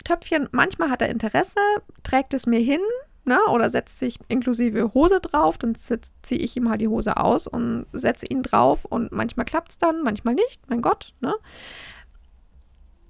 Töpfchen. 0.05 0.49
Manchmal 0.53 0.91
hat 0.91 1.03
er 1.03 1.09
Interesse, 1.09 1.59
trägt 2.03 2.35
es 2.35 2.47
mir 2.47 2.61
hin, 2.61 2.81
ne? 3.25 3.39
oder 3.51 3.71
setzt 3.71 3.99
sich 3.99 4.19
inklusive 4.29 4.93
Hose 4.95 5.21
drauf, 5.21 5.59
dann 5.59 5.75
ziehe 5.75 6.41
ich 6.41 6.57
ihm 6.57 6.69
halt 6.69 6.81
die 6.81 6.89
Hose 6.89 7.17
aus 7.17 7.47
und 7.47 7.87
setze 7.93 8.27
ihn 8.27 8.43
drauf 8.43 8.85
und 8.85 9.13
manchmal 9.13 9.47
klappt 9.47 9.73
es 9.73 9.79
dann, 9.79 10.03
manchmal 10.03 10.35
nicht, 10.35 10.69
mein 10.69 10.83
Gott. 10.83 11.15
Ne? 11.21 11.35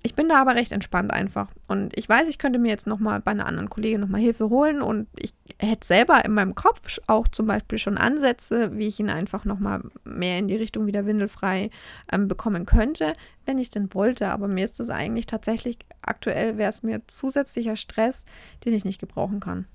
Ich 0.05 0.15
bin 0.15 0.29
da 0.29 0.41
aber 0.41 0.57
recht 0.57 0.73
entspannt 0.73 1.13
einfach. 1.13 1.49
Und 1.69 1.97
ich 1.97 2.09
weiß, 2.09 2.29
ich 2.29 2.39
könnte 2.39 2.59
mir 2.59 2.71
jetzt 2.71 2.89
nochmal 2.89 3.21
bei 3.21 3.31
einer 3.31 3.47
anderen 3.47 3.71
Kollegin 3.71 4.01
nochmal 4.01 4.21
Hilfe 4.21 4.51
holen. 4.51 4.83
Und 4.83 5.07
ich 5.17 5.33
hätte 5.59 5.87
selber 5.87 6.25
in 6.25 6.35
meinem 6.35 6.57
Kopf 6.57 6.99
auch 7.07 7.29
zum 7.29 7.47
Beispiel 7.47 7.79
schon 7.79 7.99
Ansätze, 7.99 8.77
wie 8.77 8.89
ich 8.89 8.99
ihn 8.99 9.11
einfach 9.11 9.45
nochmal 9.45 9.83
mehr 10.03 10.39
in 10.39 10.49
die 10.49 10.57
Richtung 10.57 10.87
wieder 10.87 11.07
windelfrei 11.07 11.71
ähm, 12.11 12.27
bekommen 12.27 12.67
könnte, 12.67 13.13
wenn 13.47 13.59
ich 13.59 13.71
denn 13.71 13.95
wollte. 13.95 14.31
Aber 14.31 14.49
mir 14.49 14.65
ist 14.65 14.81
das 14.81 14.91
eigentlich 14.91 15.27
tatsächlich, 15.27 15.79
aktuell 16.03 16.59
wäre 16.59 16.71
es 16.71 16.83
mir 16.83 17.07
zusätzlicher 17.07 17.77
Stress, 17.77 18.25
den 18.65 18.75
ich 18.75 18.85
nicht 18.85 19.01
gebrauchen 19.01 19.39
kann. 19.39 19.67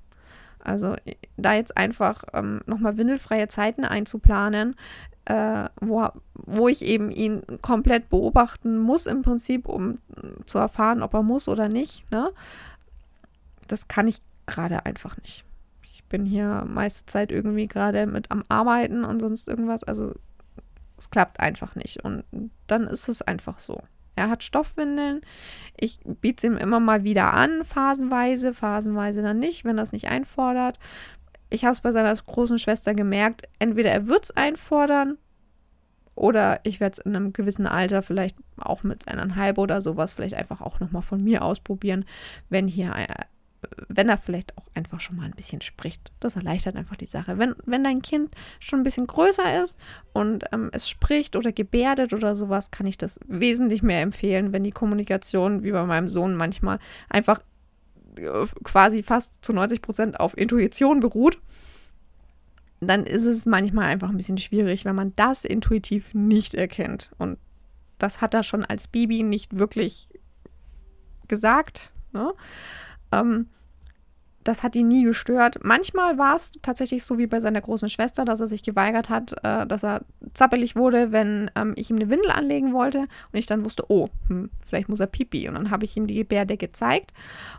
Also 0.64 0.96
da 1.38 1.54
jetzt 1.54 1.78
einfach 1.78 2.24
ähm, 2.34 2.62
nochmal 2.66 2.98
windelfreie 2.98 3.48
Zeiten 3.48 3.86
einzuplanen, 3.86 4.76
äh, 5.26 5.70
wo, 5.82 6.08
wo 6.34 6.68
ich 6.68 6.84
eben 6.84 7.12
ihn 7.12 7.44
komplett 7.62 8.10
beobachten 8.10 8.78
muss 8.80 9.06
im 9.06 9.22
Prinzip, 9.22 9.68
um 9.68 10.00
zu 10.46 10.58
erfahren, 10.58 11.04
ob 11.04 11.14
er 11.14 11.24
muss 11.24 11.48
oder 11.48 11.70
nicht. 11.70 12.10
Ne? 12.12 12.32
Das 13.68 13.88
kann 13.88 14.08
ich 14.08 14.22
gerade 14.46 14.86
einfach 14.86 15.18
nicht. 15.18 15.44
Ich 15.84 16.04
bin 16.06 16.26
hier 16.26 16.64
meiste 16.66 17.06
Zeit 17.06 17.32
irgendwie 17.32 17.68
gerade 17.68 18.06
mit 18.08 18.32
am 18.32 18.44
Arbeiten 18.48 19.04
und 19.04 19.20
sonst 19.20 19.48
irgendwas. 19.48 19.84
Also 19.84 20.14
es 20.98 21.10
klappt 21.10 21.40
einfach 21.40 21.76
nicht. 21.76 22.04
Und 22.04 22.24
dann 22.68 22.88
ist 22.88 23.10
es 23.10 23.22
einfach 23.22 23.60
so. 23.60 23.82
Er 24.18 24.30
hat 24.30 24.44
Stoffwindeln. 24.44 25.22
Ich 25.80 26.00
biete 26.04 26.48
es 26.48 26.52
ihm 26.52 26.58
immer 26.58 26.80
mal 26.80 27.04
wieder 27.04 27.34
an, 27.34 27.64
phasenweise, 27.64 28.54
phasenweise 28.54 29.22
dann 29.22 29.40
nicht, 29.40 29.64
wenn 29.64 29.78
es 29.78 29.92
nicht 29.92 30.10
einfordert. 30.10 30.80
Ich 31.50 31.64
habe 31.64 31.74
es 31.74 31.82
bei 31.82 31.92
seiner 31.92 32.14
großen 32.14 32.60
Schwester 32.60 32.94
gemerkt, 32.94 33.44
entweder 33.60 33.92
er 33.92 34.08
wird 34.08 34.26
es 34.26 34.32
einfordern 34.36 35.18
oder 36.16 36.60
ich 36.64 36.80
werde 36.80 36.94
es 36.94 37.06
in 37.06 37.16
einem 37.16 37.32
gewissen 37.32 37.68
Alter 37.68 38.02
vielleicht 38.02 38.38
auch 38.58 38.84
mit 38.84 39.08
eineinhalb 39.08 39.60
oder 39.60 39.82
sowas 39.82 40.14
vielleicht 40.14 40.34
einfach 40.34 40.62
auch 40.62 40.80
nochmal 40.80 41.04
von 41.04 41.24
mir 41.24 41.44
ausprobieren, 41.44 42.06
wenn 42.50 42.68
hier 42.68 42.94
äh, 42.96 43.08
wenn 43.88 44.10
er 44.10 44.18
vielleicht 44.18 44.58
auch 44.58 44.68
einfach 44.76 45.02
schon 45.02 45.16
mal 45.18 45.26
ein 45.26 45.32
bisschen 45.32 45.62
spricht. 45.62 46.12
Das 46.20 46.36
erleichtert 46.36 46.76
einfach 46.76 46.96
die 46.96 47.08
Sache. 47.08 47.38
Wenn, 47.38 47.56
wenn 47.66 47.84
dein 47.84 48.02
Kind 48.02 48.36
schon 48.60 48.80
ein 48.80 48.84
bisschen 48.84 49.08
größer 49.08 49.64
ist 49.64 49.76
und 50.14 50.46
ähm, 50.52 50.70
es 50.74 50.90
spricht 50.90 51.36
oder 51.36 51.52
gebärdet 51.52 52.14
oder 52.14 52.36
sowas, 52.36 52.72
kann 52.72 52.86
ich 52.86 52.98
das 52.98 53.20
wesentlich 53.28 53.82
mehr 53.82 54.02
empfehlen, 54.02 54.54
wenn 54.54 54.64
die 54.64 54.72
Kommunikation, 54.72 55.64
wie 55.64 55.72
bei 55.72 55.84
meinem 55.86 56.08
Sohn 56.08 56.36
manchmal, 56.36 56.80
einfach 57.10 57.42
äh, 58.18 58.46
quasi 58.64 59.02
fast 59.02 59.34
zu 59.42 59.54
90 59.54 59.82
Prozent 59.82 60.20
auf 60.20 60.38
Intuition 60.38 61.00
beruht. 61.00 61.40
Dann 62.80 63.06
ist 63.06 63.26
es 63.26 63.48
manchmal 63.48 63.86
einfach 63.86 64.10
ein 64.10 64.18
bisschen 64.18 64.38
schwierig, 64.38 64.86
wenn 64.86 64.96
man 64.96 65.14
das 65.16 65.46
intuitiv 65.46 66.14
nicht 66.14 66.54
erkennt. 66.54 67.12
Und 67.18 67.40
das 67.98 68.22
hat 68.22 68.36
er 68.36 68.44
schon 68.44 68.64
als 68.64 68.88
Baby 68.88 69.24
nicht 69.24 69.58
wirklich 69.58 70.12
gesagt. 71.28 71.92
Ne? 72.14 72.34
Ähm, 73.12 73.48
das 74.48 74.64
hat 74.64 74.76
ihn 74.76 74.88
nie 74.88 75.04
gestört. 75.04 75.60
Manchmal 75.64 76.18
war 76.18 76.36
es 76.36 76.54
tatsächlich 76.62 77.04
so 77.04 77.18
wie 77.18 77.28
bei 77.28 77.42
seiner 77.42 77.60
großen 77.60 77.90
Schwester, 77.90 78.24
dass 78.24 78.40
er 78.40 78.48
sich 78.48 78.64
geweigert 78.64 79.10
hat, 79.10 79.36
äh, 79.44 79.68
dass 79.68 79.84
er 79.84 80.06
zappelig 80.34 80.76
wurde, 80.76 81.12
wenn 81.12 81.52
ähm, 81.56 81.74
ich 81.76 81.90
ihm 81.90 81.98
eine 81.98 82.10
Windel 82.10 82.32
anlegen 82.32 82.74
wollte 82.74 83.00
und 83.00 83.10
ich 83.34 83.46
dann 83.46 83.66
wusste, 83.66 83.86
oh, 83.90 84.08
hm, 84.28 84.50
vielleicht 84.66 84.88
muss 84.88 85.02
er 85.02 85.08
pipi. 85.08 85.50
Und 85.50 85.56
dann 85.56 85.70
habe 85.70 85.84
ich 85.84 85.98
ihm 85.98 86.08
die 86.08 86.16
Gebärde 86.16 86.56
gezeigt 86.56 87.12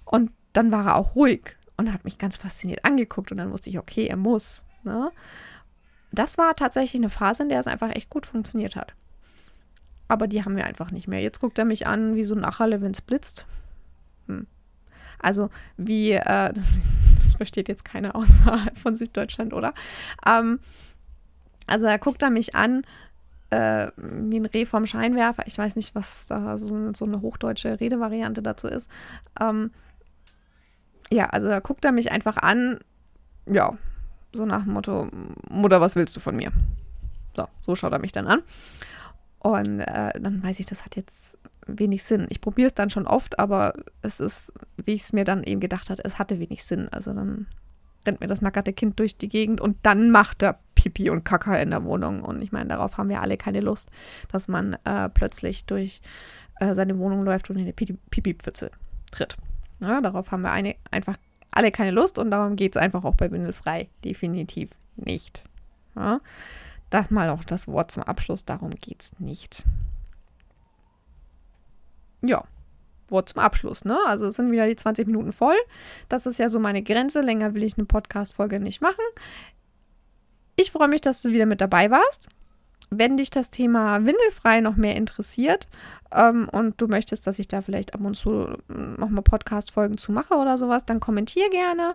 und 0.07 0.31
dann 0.55 0.73
war 0.73 0.87
er 0.87 0.97
auch 0.97 1.15
ruhig 1.15 1.57
und 1.77 1.93
hat 1.93 2.05
mich 2.05 2.17
ganz 2.17 2.37
fasziniert 2.37 2.85
angeguckt 2.85 3.31
und 3.31 3.37
dann 3.37 3.53
wusste 3.53 3.69
ich, 3.69 3.79
okay, 3.79 4.07
er 4.07 4.17
muss. 4.17 4.65
Ne? 4.83 5.11
Das 6.11 6.39
war 6.39 6.57
tatsächlich 6.57 7.01
eine 7.01 7.11
Phase, 7.11 7.43
in 7.43 7.49
der 7.51 7.61
es 7.61 7.67
einfach 7.67 7.95
echt 7.95 8.09
gut 8.09 8.25
funktioniert 8.25 8.77
hat. 8.77 8.95
Aber 10.09 10.27
die 10.27 10.43
haben 10.43 10.57
wir 10.57 10.65
einfach 10.65 10.91
nicht 10.91 11.07
mehr. 11.07 11.21
Jetzt 11.21 11.41
guckt 11.41 11.59
er 11.59 11.67
mich 11.67 11.87
an 11.87 12.17
wie 12.17 12.25
so 12.25 12.35
ein 12.35 12.47
Acherle, 12.47 12.81
wenn 12.81 12.93
es 12.93 13.03
blitzt. 13.03 13.45
Hm. 14.27 14.47
Also 15.19 15.51
wie, 15.77 16.13
äh, 16.13 16.53
das, 16.53 16.73
das, 17.17 17.33
versteht 17.37 17.69
jetzt 17.69 17.85
keiner 17.85 18.17
außerhalb 18.17 18.79
von 18.79 18.95
Süddeutschland, 18.95 19.53
oder? 19.53 19.75
Ähm, 20.27 20.61
also 21.67 21.87
er 21.87 21.99
guckt 21.99 22.23
er 22.23 22.31
mich 22.31 22.55
an 22.55 22.85
äh, 23.51 23.89
wie 23.97 24.41
ein 24.41 24.47
Reh 24.47 24.67
vom 24.67 24.87
Scheinwerfer. 24.87 25.45
Ich 25.47 25.57
weiß 25.57 25.77
nicht, 25.77 25.95
was 25.95 26.27
da 26.27 26.57
so, 26.57 26.93
so 26.95 27.05
eine 27.05 27.23
hochdeutsche 27.23 27.81
Redevariante 27.81 28.43
dazu 28.43 28.69
ist. 28.69 28.91
Ähm, 29.41 29.71
ja, 31.11 31.27
also 31.27 31.49
da 31.49 31.61
guckt 31.61 31.85
er 31.85 31.93
mich 31.93 32.13
einfach 32.13 32.37
an. 32.37 32.79
Ja, 33.47 33.73
so 34.33 34.45
nach 34.45 34.65
dem 34.65 34.75
Motto, 34.75 35.09
Mutter, 35.49 35.81
was 35.81 35.97
willst 35.97 36.15
du 36.17 36.21
von 36.21 36.37
mir? 36.37 36.53
So, 37.35 37.47
so 37.63 37.75
schaut 37.75 37.93
er 37.93 37.99
mich 37.99 38.13
dann 38.13 38.27
an. 38.27 38.43
Und 39.41 39.81
äh, 39.81 40.19
dann 40.21 40.43
weiß 40.43 40.59
ich, 40.61 40.67
das 40.67 40.85
hat 40.85 40.97
jetzt 40.97 41.39
wenig 41.67 42.03
Sinn. 42.03 42.27
Ich 42.31 42.41
probiere 42.41 42.69
es 42.69 42.75
dann 42.75 42.91
schon 42.91 43.07
oft, 43.07 43.39
aber 43.39 43.75
es 44.03 44.21
ist, 44.21 44.53
wie 44.77 44.95
ich 44.95 45.03
es 45.03 45.13
mir 45.13 45.25
dann 45.25 45.45
eben 45.45 45.61
gedacht 45.61 45.91
habe, 45.91 46.03
es 46.05 46.19
hatte 46.19 46.41
wenig 46.41 46.65
Sinn. 46.65 46.89
Also 46.89 47.13
dann 47.13 47.47
rennt 48.07 48.21
mir 48.21 48.27
das 48.27 48.43
nackerte 48.43 48.73
Kind 48.73 48.99
durch 48.99 49.17
die 49.17 49.29
Gegend 49.29 49.61
und 49.61 49.77
dann 49.83 50.11
macht 50.11 50.43
er 50.43 50.59
Pipi 50.75 51.11
und 51.11 51.25
Kaka 51.25 51.57
in 51.57 51.71
der 51.71 51.85
Wohnung. 51.85 52.23
Und 52.23 52.43
ich 52.43 52.53
meine, 52.53 52.69
darauf 52.69 52.97
haben 52.97 53.09
wir 53.09 53.21
alle 53.21 53.37
keine 53.37 53.61
Lust, 53.61 53.91
dass 54.31 54.49
man 54.49 54.77
äh, 54.85 55.09
plötzlich 55.09 55.67
durch 55.67 56.01
äh, 56.61 56.75
seine 56.75 56.99
Wohnung 56.99 57.25
läuft 57.25 57.51
und 57.51 57.57
in 57.57 57.63
eine 57.63 57.73
Pipi-Pfütze 57.73 58.71
tritt. 59.11 59.37
Ja, 59.81 60.01
darauf 60.01 60.33
haben 60.33 60.43
wir 60.43 60.51
eine, 60.51 60.75
einfach 60.91 61.17
alle 61.51 61.71
keine 61.71 61.91
Lust 61.91 62.19
und 62.19 62.31
darum 62.31 62.57
geht 62.57 62.77
es 62.77 62.83
einfach 62.83 63.05
auch 63.05 63.15
bei 63.15 63.31
Windelfrei 63.31 63.89
definitiv 64.05 64.71
nicht. 64.97 65.45
Ja, 65.97 66.21
das 66.91 67.11
mal 67.11 67.31
auch 67.31 67.45
das 67.45 67.69
Wort 67.69 67.91
zum 67.91 68.03
Abschluss, 68.03 68.45
darum 68.45 68.71
geht 68.71 69.03
es 69.03 69.21
nicht 69.21 69.65
ja, 72.23 72.45
Wort 73.09 73.31
zum 73.31 73.41
Abschluss, 73.41 73.85
ne? 73.85 73.99
Also 74.07 74.27
es 74.27 74.37
sind 74.37 74.51
wieder 74.51 74.67
die 74.67 74.77
20 74.77 75.07
Minuten 75.07 75.33
voll. 75.33 75.57
Das 76.09 76.27
ist 76.27 76.39
ja 76.39 76.49
so 76.49 76.59
meine 76.59 76.83
Grenze. 76.83 77.21
Länger 77.21 77.55
will 77.55 77.63
ich 77.63 77.79
eine 77.79 77.87
Podcast-Folge 77.87 78.61
nicht 78.61 78.83
machen. 78.83 79.05
Ich 80.57 80.73
freue 80.73 80.89
mich, 80.89 81.01
dass 81.01 81.23
du 81.23 81.31
wieder 81.31 81.47
mit 81.47 81.61
dabei 81.61 81.91
warst. 81.91 82.29
Wenn 82.91 83.17
dich 83.17 83.31
das 83.31 83.51
Thema 83.51 84.05
Windelfrei 84.05 84.61
noch 84.61 84.77
mehr 84.77 84.97
interessiert 84.97 85.69
ähm, 86.13 86.49
und 86.51 86.81
du 86.81 86.87
möchtest, 86.87 87.27
dass 87.27 87.39
ich 87.39 87.47
da 87.47 87.61
vielleicht 87.63 87.95
ab 87.95 88.01
und 88.01 88.15
zu 88.15 88.57
nochmal 88.69 89.23
Podcast-Folgen 89.23 89.99
zu 89.99 90.11
mache 90.11 90.35
oder 90.35 90.57
sowas, 90.57 90.87
dann 90.87 90.99
kommentier 90.99 91.51
gerne 91.51 91.95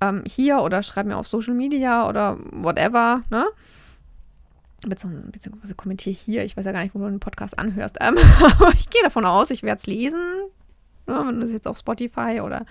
ähm, 0.00 0.22
hier 0.26 0.60
oder 0.60 0.82
schreib 0.82 1.06
mir 1.06 1.16
auf 1.16 1.28
Social 1.28 1.54
Media 1.54 2.08
oder 2.08 2.38
whatever, 2.50 3.22
ne? 3.30 3.46
Beziehungsweise 4.82 5.74
kommentiere 5.74 6.14
hier. 6.14 6.44
Ich 6.44 6.56
weiß 6.56 6.64
ja 6.64 6.72
gar 6.72 6.82
nicht, 6.82 6.94
wo 6.94 6.98
du 6.98 7.08
den 7.08 7.20
Podcast 7.20 7.58
anhörst. 7.58 7.98
Ähm, 8.00 8.16
aber 8.58 8.72
ich 8.74 8.90
gehe 8.90 9.02
davon 9.02 9.24
aus, 9.24 9.50
ich 9.50 9.62
werde 9.62 9.78
es 9.78 9.86
lesen. 9.86 10.20
Ja, 11.08 11.26
wenn 11.26 11.38
du 11.38 11.44
es 11.44 11.52
jetzt 11.52 11.68
auf 11.68 11.78
Spotify 11.78 12.40
oder 12.42 12.66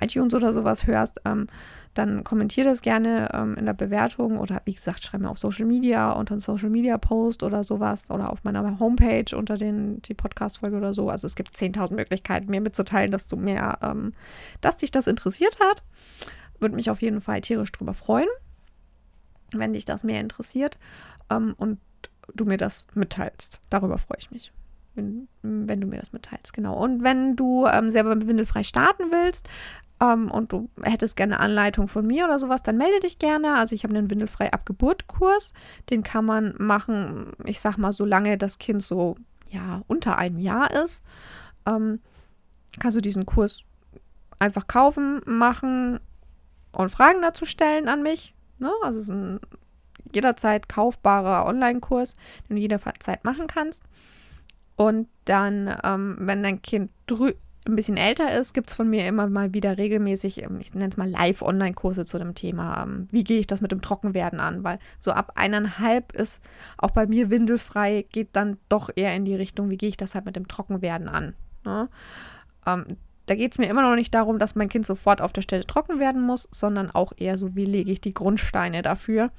iTunes 0.00 0.34
oder 0.34 0.52
sowas 0.52 0.88
hörst, 0.88 1.20
ähm, 1.24 1.46
dann 1.94 2.24
kommentiere 2.24 2.68
das 2.68 2.82
gerne 2.82 3.28
ähm, 3.32 3.54
in 3.56 3.66
der 3.66 3.74
Bewertung 3.74 4.38
oder 4.38 4.60
wie 4.64 4.74
gesagt, 4.74 5.04
schreib 5.04 5.20
mir 5.20 5.30
auf 5.30 5.38
Social 5.38 5.66
Media 5.66 6.12
unter 6.12 6.34
einen 6.34 6.40
Social 6.40 6.70
Media 6.70 6.98
Post 6.98 7.44
oder 7.44 7.62
sowas 7.62 8.10
oder 8.10 8.30
auf 8.30 8.42
meiner 8.42 8.78
Homepage 8.80 9.36
unter 9.36 9.56
den, 9.56 10.02
die 10.02 10.14
Podcast-Folge 10.14 10.76
oder 10.76 10.94
so. 10.94 11.10
Also 11.10 11.26
es 11.26 11.36
gibt 11.36 11.54
10.000 11.54 11.94
Möglichkeiten, 11.94 12.50
mir 12.50 12.60
mitzuteilen, 12.60 13.12
dass 13.12 13.26
du 13.26 13.36
mehr, 13.36 13.78
ähm, 13.82 14.12
dass 14.60 14.76
dich 14.76 14.90
das 14.90 15.06
interessiert 15.06 15.58
hat. 15.60 15.84
Würde 16.58 16.74
mich 16.74 16.90
auf 16.90 17.02
jeden 17.02 17.20
Fall 17.20 17.40
tierisch 17.40 17.72
drüber 17.72 17.94
freuen, 17.94 18.28
wenn 19.54 19.72
dich 19.72 19.84
das 19.84 20.04
mehr 20.04 20.20
interessiert 20.20 20.78
ähm, 21.30 21.54
und 21.56 21.78
du 22.34 22.44
mir 22.44 22.56
das 22.56 22.86
mitteilst. 22.94 23.60
Darüber 23.70 23.98
freue 23.98 24.18
ich 24.18 24.30
mich. 24.30 24.52
Wenn, 24.94 25.28
wenn, 25.42 25.80
du 25.80 25.86
mir 25.86 25.98
das 25.98 26.12
mitteilst, 26.12 26.52
genau. 26.52 26.76
Und 26.76 27.02
wenn 27.02 27.36
du 27.36 27.66
ähm, 27.66 27.90
selber 27.90 28.26
Windelfrei 28.26 28.64
starten 28.64 29.04
willst 29.10 29.48
ähm, 30.00 30.30
und 30.30 30.52
du 30.52 30.68
hättest 30.82 31.16
gerne 31.16 31.38
Anleitung 31.38 31.86
von 31.86 32.06
mir 32.06 32.24
oder 32.24 32.38
sowas, 32.38 32.62
dann 32.62 32.76
melde 32.76 33.00
dich 33.00 33.18
gerne. 33.18 33.54
Also 33.54 33.74
ich 33.74 33.84
habe 33.84 33.96
einen 33.96 34.10
Windelfrei 34.10 34.52
Abgeburt-Kurs. 34.52 35.52
Den 35.90 36.02
kann 36.02 36.24
man 36.24 36.54
machen, 36.58 37.32
ich 37.44 37.60
sag 37.60 37.78
mal, 37.78 37.92
solange 37.92 38.36
das 38.36 38.58
Kind 38.58 38.82
so 38.82 39.16
ja 39.48 39.82
unter 39.86 40.18
einem 40.18 40.38
Jahr 40.38 40.70
ist. 40.72 41.04
Ähm, 41.66 42.00
kannst 42.78 42.96
du 42.96 43.00
diesen 43.00 43.26
Kurs 43.26 43.62
einfach 44.38 44.66
kaufen, 44.66 45.20
machen 45.26 46.00
und 46.72 46.90
Fragen 46.90 47.22
dazu 47.22 47.44
stellen 47.44 47.88
an 47.88 48.02
mich. 48.02 48.34
Ne? 48.60 48.70
Also 48.82 48.98
es 48.98 49.04
ist 49.04 49.10
ein 49.10 49.40
jederzeit 50.12 50.68
kaufbarer 50.68 51.46
Online-Kurs, 51.46 52.14
den 52.48 52.56
du 52.56 52.62
jederzeit 52.62 53.24
machen 53.24 53.46
kannst. 53.46 53.82
Und 54.76 55.08
dann, 55.26 55.74
ähm, 55.84 56.16
wenn 56.20 56.42
dein 56.42 56.62
Kind 56.62 56.90
ein 57.66 57.76
bisschen 57.76 57.96
älter 57.96 58.32
ist, 58.38 58.54
gibt 58.54 58.70
es 58.70 58.76
von 58.76 58.88
mir 58.88 59.06
immer 59.06 59.28
mal 59.28 59.52
wieder 59.52 59.76
regelmäßig, 59.76 60.42
ähm, 60.42 60.58
ich 60.60 60.72
nenne 60.74 60.88
es 60.88 60.96
mal 60.96 61.08
Live-Online-Kurse 61.08 62.06
zu 62.06 62.18
dem 62.18 62.34
Thema. 62.34 62.82
Ähm, 62.82 63.08
wie 63.10 63.24
gehe 63.24 63.40
ich 63.40 63.46
das 63.46 63.60
mit 63.60 63.72
dem 63.72 63.82
Trockenwerden 63.82 64.40
an? 64.40 64.64
Weil 64.64 64.78
so 64.98 65.12
ab 65.12 65.32
eineinhalb 65.34 66.12
ist 66.12 66.42
auch 66.78 66.90
bei 66.90 67.06
mir 67.06 67.30
windelfrei, 67.30 68.06
geht 68.10 68.30
dann 68.32 68.56
doch 68.68 68.90
eher 68.94 69.14
in 69.14 69.24
die 69.24 69.34
Richtung, 69.34 69.70
wie 69.70 69.76
gehe 69.76 69.90
ich 69.90 69.96
das 69.96 70.14
halt 70.14 70.24
mit 70.24 70.36
dem 70.36 70.48
Trockenwerden 70.48 71.08
an? 71.08 71.34
Ne? 71.64 71.88
Ähm, 72.66 72.96
da 73.30 73.36
geht 73.36 73.52
es 73.52 73.58
mir 73.58 73.68
immer 73.68 73.82
noch 73.82 73.94
nicht 73.94 74.12
darum, 74.12 74.40
dass 74.40 74.56
mein 74.56 74.68
Kind 74.68 74.84
sofort 74.84 75.20
auf 75.20 75.32
der 75.32 75.42
Stelle 75.42 75.64
trocken 75.64 76.00
werden 76.00 76.20
muss, 76.20 76.48
sondern 76.50 76.90
auch 76.90 77.12
eher 77.16 77.38
so, 77.38 77.54
wie 77.54 77.64
lege 77.64 77.92
ich 77.92 78.00
die 78.00 78.12
Grundsteine 78.12 78.82
dafür, 78.82 79.30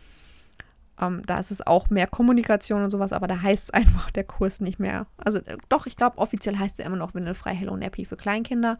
ähm, 1.01 1.23
da 1.25 1.39
ist 1.39 1.51
es 1.51 1.65
auch 1.67 1.89
mehr 1.89 2.07
Kommunikation 2.07 2.83
und 2.83 2.89
sowas, 2.89 3.11
aber 3.11 3.27
da 3.27 3.41
heißt 3.41 3.65
es 3.65 3.69
einfach 3.71 4.09
der 4.11 4.23
Kurs 4.23 4.61
nicht 4.61 4.79
mehr. 4.79 5.07
Also 5.17 5.39
äh, 5.39 5.57
doch, 5.67 5.87
ich 5.87 5.97
glaube, 5.97 6.19
offiziell 6.19 6.57
heißt 6.57 6.79
er 6.79 6.85
immer 6.85 6.95
noch 6.95 7.13
Windelfrei 7.13 7.53
Hello 7.53 7.75
Nappy 7.75 8.05
für 8.05 8.15
Kleinkinder. 8.15 8.77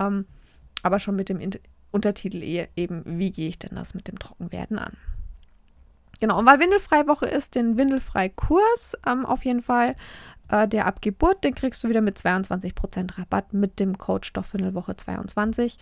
Ähm, 0.00 0.24
aber 0.82 0.98
schon 0.98 1.14
mit 1.16 1.28
dem 1.28 1.40
In 1.40 1.50
Untertitel 1.90 2.42
eben, 2.42 3.02
wie 3.04 3.32
gehe 3.32 3.48
ich 3.48 3.58
denn 3.58 3.74
das 3.74 3.92
mit 3.92 4.08
dem 4.08 4.18
Trockenwerden 4.18 4.78
an? 4.78 4.92
Genau, 6.20 6.38
und 6.38 6.46
weil 6.46 6.60
Windelfrei-Woche 6.60 7.26
ist, 7.26 7.54
den 7.54 7.76
Windelfrei-Kurs 7.76 8.96
ähm, 9.06 9.24
auf 9.24 9.44
jeden 9.44 9.62
Fall, 9.62 9.94
äh, 10.50 10.68
der 10.68 10.86
ab 10.86 11.02
Geburt, 11.02 11.44
den 11.44 11.54
kriegst 11.54 11.82
du 11.84 11.88
wieder 11.88 12.02
mit 12.02 12.18
22% 12.18 13.18
Rabatt 13.18 13.52
mit 13.52 13.80
dem 13.80 13.98
Code 13.98 14.26
Stoffwindelwoche 14.26 14.96
22 14.96 15.78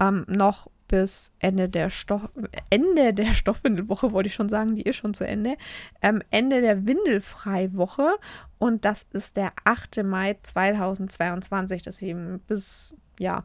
ähm, 0.00 0.24
noch 0.28 0.68
bis 0.88 1.32
Ende 1.38 1.68
der 1.68 1.90
Stoff 1.90 2.28
Ende 2.70 3.12
der 3.14 3.34
Stoffwindelwoche, 3.34 4.12
wollte 4.12 4.28
ich 4.28 4.34
schon 4.34 4.48
sagen, 4.48 4.74
die 4.74 4.82
ist 4.82 4.96
schon 4.96 5.14
zu 5.14 5.24
Ende. 5.24 5.56
Ähm, 6.02 6.22
Ende 6.30 6.60
der 6.60 6.86
Windelfreiwoche 6.86 8.16
und 8.58 8.84
das 8.84 9.06
ist 9.12 9.36
der 9.36 9.52
8. 9.64 10.02
Mai 10.02 10.38
2022. 10.42 11.82
Das 11.82 12.02
eben 12.02 12.40
bis, 12.40 12.96
ja, 13.18 13.44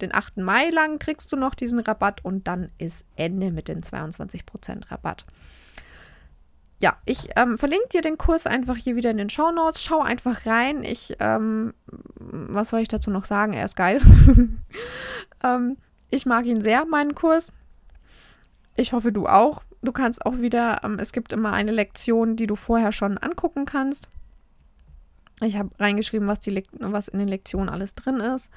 den 0.00 0.14
8. 0.14 0.38
Mai 0.38 0.70
lang 0.70 0.98
kriegst 0.98 1.32
du 1.32 1.36
noch 1.36 1.54
diesen 1.54 1.78
Rabatt 1.78 2.24
und 2.24 2.48
dann 2.48 2.70
ist 2.78 3.06
Ende 3.16 3.52
mit 3.52 3.68
den 3.68 3.80
22% 3.80 4.90
Rabatt. 4.90 5.26
Ja, 6.80 6.96
ich 7.04 7.28
ähm, 7.36 7.58
verlinke 7.58 7.88
dir 7.92 8.00
den 8.00 8.16
Kurs 8.16 8.46
einfach 8.46 8.76
hier 8.76 8.96
wieder 8.96 9.10
in 9.10 9.18
den 9.18 9.28
Show 9.28 9.50
Notes. 9.50 9.82
Schau 9.82 10.00
einfach 10.00 10.46
rein. 10.46 10.82
Ich, 10.82 11.14
ähm, 11.20 11.74
was 12.16 12.70
soll 12.70 12.80
ich 12.80 12.88
dazu 12.88 13.10
noch 13.10 13.26
sagen? 13.26 13.52
Er 13.52 13.66
ist 13.66 13.76
geil. 13.76 14.00
ähm, 15.44 15.76
ich 16.08 16.24
mag 16.24 16.46
ihn 16.46 16.62
sehr, 16.62 16.86
meinen 16.86 17.14
Kurs. 17.14 17.52
Ich 18.76 18.94
hoffe, 18.94 19.12
du 19.12 19.26
auch. 19.26 19.62
Du 19.82 19.92
kannst 19.92 20.24
auch 20.24 20.38
wieder, 20.38 20.80
ähm, 20.82 20.98
es 20.98 21.12
gibt 21.12 21.34
immer 21.34 21.52
eine 21.52 21.72
Lektion, 21.72 22.36
die 22.36 22.46
du 22.46 22.56
vorher 22.56 22.92
schon 22.92 23.18
angucken 23.18 23.66
kannst. 23.66 24.08
Ich 25.42 25.56
habe 25.56 25.70
reingeschrieben, 25.78 26.28
was, 26.28 26.40
die 26.40 26.62
was 26.78 27.08
in 27.08 27.18
den 27.18 27.28
Lektionen 27.28 27.68
alles 27.68 27.94
drin 27.94 28.20
ist. 28.20 28.50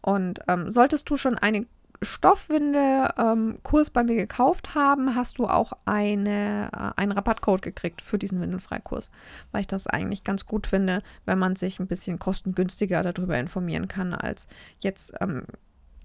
Und 0.00 0.40
ähm, 0.48 0.72
solltest 0.72 1.08
du 1.08 1.16
schon 1.16 1.38
einen 1.38 1.68
Stoffwindel-Kurs 2.02 3.88
ähm, 3.88 3.92
bei 3.92 4.04
mir 4.04 4.16
gekauft 4.16 4.74
haben, 4.74 5.14
hast 5.14 5.38
du 5.38 5.46
auch 5.46 5.72
eine, 5.84 6.70
äh, 6.72 7.00
einen 7.00 7.12
Rabattcode 7.12 7.62
gekriegt 7.62 8.02
für 8.02 8.18
diesen 8.18 8.40
Windelfreikurs, 8.40 9.10
weil 9.52 9.60
ich 9.62 9.66
das 9.66 9.86
eigentlich 9.86 10.24
ganz 10.24 10.46
gut 10.46 10.66
finde, 10.66 11.02
wenn 11.26 11.38
man 11.38 11.56
sich 11.56 11.78
ein 11.78 11.86
bisschen 11.86 12.18
kostengünstiger 12.18 13.02
darüber 13.02 13.38
informieren 13.38 13.86
kann, 13.88 14.14
als 14.14 14.46
jetzt 14.78 15.12
ähm, 15.20 15.44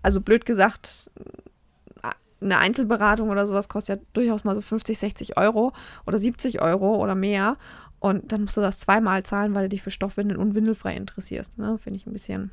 also 0.01 0.21
blöd 0.21 0.45
gesagt, 0.45 1.09
eine 2.41 2.59
Einzelberatung 2.59 3.29
oder 3.29 3.47
sowas 3.47 3.69
kostet 3.69 3.99
ja 3.99 4.05
durchaus 4.13 4.43
mal 4.43 4.55
so 4.55 4.61
50, 4.61 4.99
60 4.99 5.37
Euro 5.37 5.73
oder 6.05 6.19
70 6.19 6.61
Euro 6.61 6.95
oder 7.01 7.15
mehr. 7.15 7.57
Und 7.99 8.31
dann 8.31 8.41
musst 8.41 8.57
du 8.57 8.61
das 8.61 8.77
zweimal 8.77 9.23
zahlen, 9.23 9.53
weil 9.53 9.63
du 9.63 9.69
dich 9.69 9.81
für 9.81 9.89
Stoffwindeln 9.89 10.39
und 10.39 10.53
windelfrei 10.53 10.95
interessierst. 10.95 11.57
Ne? 11.57 11.77
Finde 11.79 11.97
ich 11.97 12.05
ein 12.05 12.13
bisschen 12.13 12.51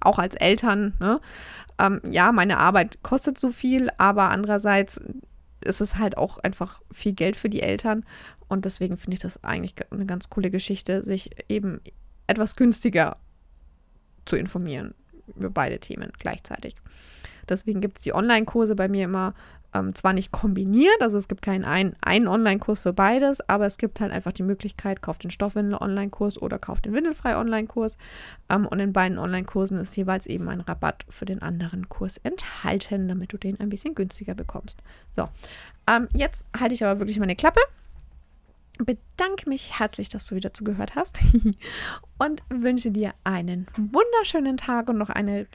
auch 0.00 0.18
als 0.18 0.34
Eltern, 0.34 0.94
ne? 1.00 1.20
ähm, 1.78 2.00
ja, 2.10 2.32
meine 2.32 2.58
Arbeit 2.58 3.02
kostet 3.02 3.38
so 3.38 3.50
viel, 3.50 3.90
aber 3.98 4.30
andererseits 4.30 5.00
ist 5.64 5.80
es 5.80 5.96
halt 5.96 6.16
auch 6.16 6.38
einfach 6.38 6.80
viel 6.92 7.12
Geld 7.12 7.36
für 7.36 7.48
die 7.48 7.62
Eltern. 7.62 8.04
Und 8.48 8.64
deswegen 8.64 8.96
finde 8.96 9.14
ich 9.14 9.20
das 9.20 9.44
eigentlich 9.44 9.74
eine 9.90 10.06
ganz 10.06 10.30
coole 10.30 10.50
Geschichte, 10.50 11.02
sich 11.02 11.30
eben 11.48 11.80
etwas 12.26 12.56
günstiger 12.56 13.16
zu 14.24 14.36
informieren 14.36 14.94
über 15.36 15.50
beide 15.50 15.78
Themen 15.78 16.12
gleichzeitig. 16.18 16.76
Deswegen 17.48 17.80
gibt 17.80 17.98
es 17.98 18.02
die 18.02 18.14
Online-Kurse 18.14 18.74
bei 18.74 18.88
mir 18.88 19.04
immer 19.04 19.34
ähm, 19.74 19.94
zwar 19.94 20.12
nicht 20.12 20.32
kombiniert, 20.32 21.00
also 21.00 21.18
es 21.18 21.28
gibt 21.28 21.42
keinen 21.42 21.64
ein, 21.64 21.94
einen 22.00 22.28
Online-Kurs 22.28 22.78
für 22.78 22.92
beides, 22.92 23.46
aber 23.48 23.66
es 23.66 23.76
gibt 23.76 24.00
halt 24.00 24.12
einfach 24.12 24.32
die 24.32 24.42
Möglichkeit, 24.42 25.02
kauft 25.02 25.24
den 25.24 25.30
Stoffwindel-Online-Kurs 25.30 26.40
oder 26.40 26.58
kauft 26.58 26.86
den 26.86 26.94
Windelfrei-Online-Kurs. 26.94 27.98
Ähm, 28.48 28.66
und 28.66 28.80
in 28.80 28.92
beiden 28.92 29.18
Online-Kursen 29.18 29.78
ist 29.78 29.96
jeweils 29.96 30.26
eben 30.26 30.48
ein 30.48 30.60
Rabatt 30.60 31.04
für 31.08 31.26
den 31.26 31.42
anderen 31.42 31.88
Kurs 31.88 32.16
enthalten, 32.18 33.08
damit 33.08 33.32
du 33.32 33.36
den 33.36 33.60
ein 33.60 33.68
bisschen 33.68 33.94
günstiger 33.94 34.34
bekommst. 34.34 34.82
So, 35.12 35.28
ähm, 35.86 36.08
jetzt 36.14 36.46
halte 36.58 36.74
ich 36.74 36.84
aber 36.84 37.00
wirklich 37.00 37.18
meine 37.18 37.36
Klappe 37.36 37.60
bedanke 38.78 39.48
mich 39.48 39.78
herzlich, 39.78 40.08
dass 40.08 40.26
du 40.26 40.36
wieder 40.36 40.52
zugehört 40.52 40.94
hast 40.94 41.18
und 42.18 42.42
wünsche 42.48 42.90
dir 42.90 43.12
einen 43.24 43.66
wunderschönen 43.76 44.56
Tag 44.56 44.88
und 44.88 44.98
noch 44.98 45.10
eine 45.10 45.46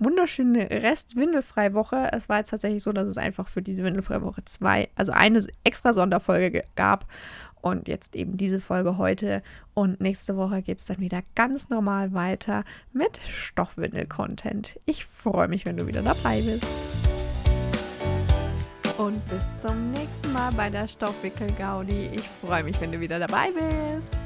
wunderschöne 0.00 0.70
Rest-Windelfrei-Woche. 0.70 2.10
Es 2.12 2.28
war 2.28 2.38
jetzt 2.38 2.50
tatsächlich 2.50 2.82
so, 2.82 2.92
dass 2.92 3.06
es 3.06 3.18
einfach 3.18 3.48
für 3.48 3.62
diese 3.62 3.84
Windelfrei-Woche 3.84 4.44
zwei, 4.44 4.88
also 4.94 5.12
eine 5.12 5.44
extra 5.64 5.92
Sonderfolge 5.92 6.64
gab. 6.76 7.06
Und 7.60 7.86
jetzt 7.86 8.16
eben 8.16 8.36
diese 8.36 8.58
Folge 8.58 8.98
heute. 8.98 9.40
Und 9.72 10.00
nächste 10.00 10.36
Woche 10.36 10.62
geht 10.62 10.78
es 10.78 10.86
dann 10.86 10.98
wieder 10.98 11.22
ganz 11.36 11.68
normal 11.68 12.12
weiter 12.12 12.64
mit 12.92 13.20
Stoffwindel-Content. 13.24 14.80
Ich 14.84 15.06
freue 15.06 15.46
mich, 15.46 15.64
wenn 15.64 15.76
du 15.76 15.86
wieder 15.86 16.02
dabei 16.02 16.40
bist. 16.42 16.66
Und 18.98 19.28
bis 19.28 19.62
zum 19.62 19.92
nächsten 19.92 20.32
Mal 20.32 20.52
bei 20.56 20.70
der 20.70 20.88
Stoffwickel-Gaudi. 20.88 22.10
Ich 22.14 22.28
freue 22.28 22.64
mich, 22.64 22.80
wenn 22.80 22.92
du 22.92 23.00
wieder 23.00 23.18
dabei 23.18 23.50
bist. 23.52 24.16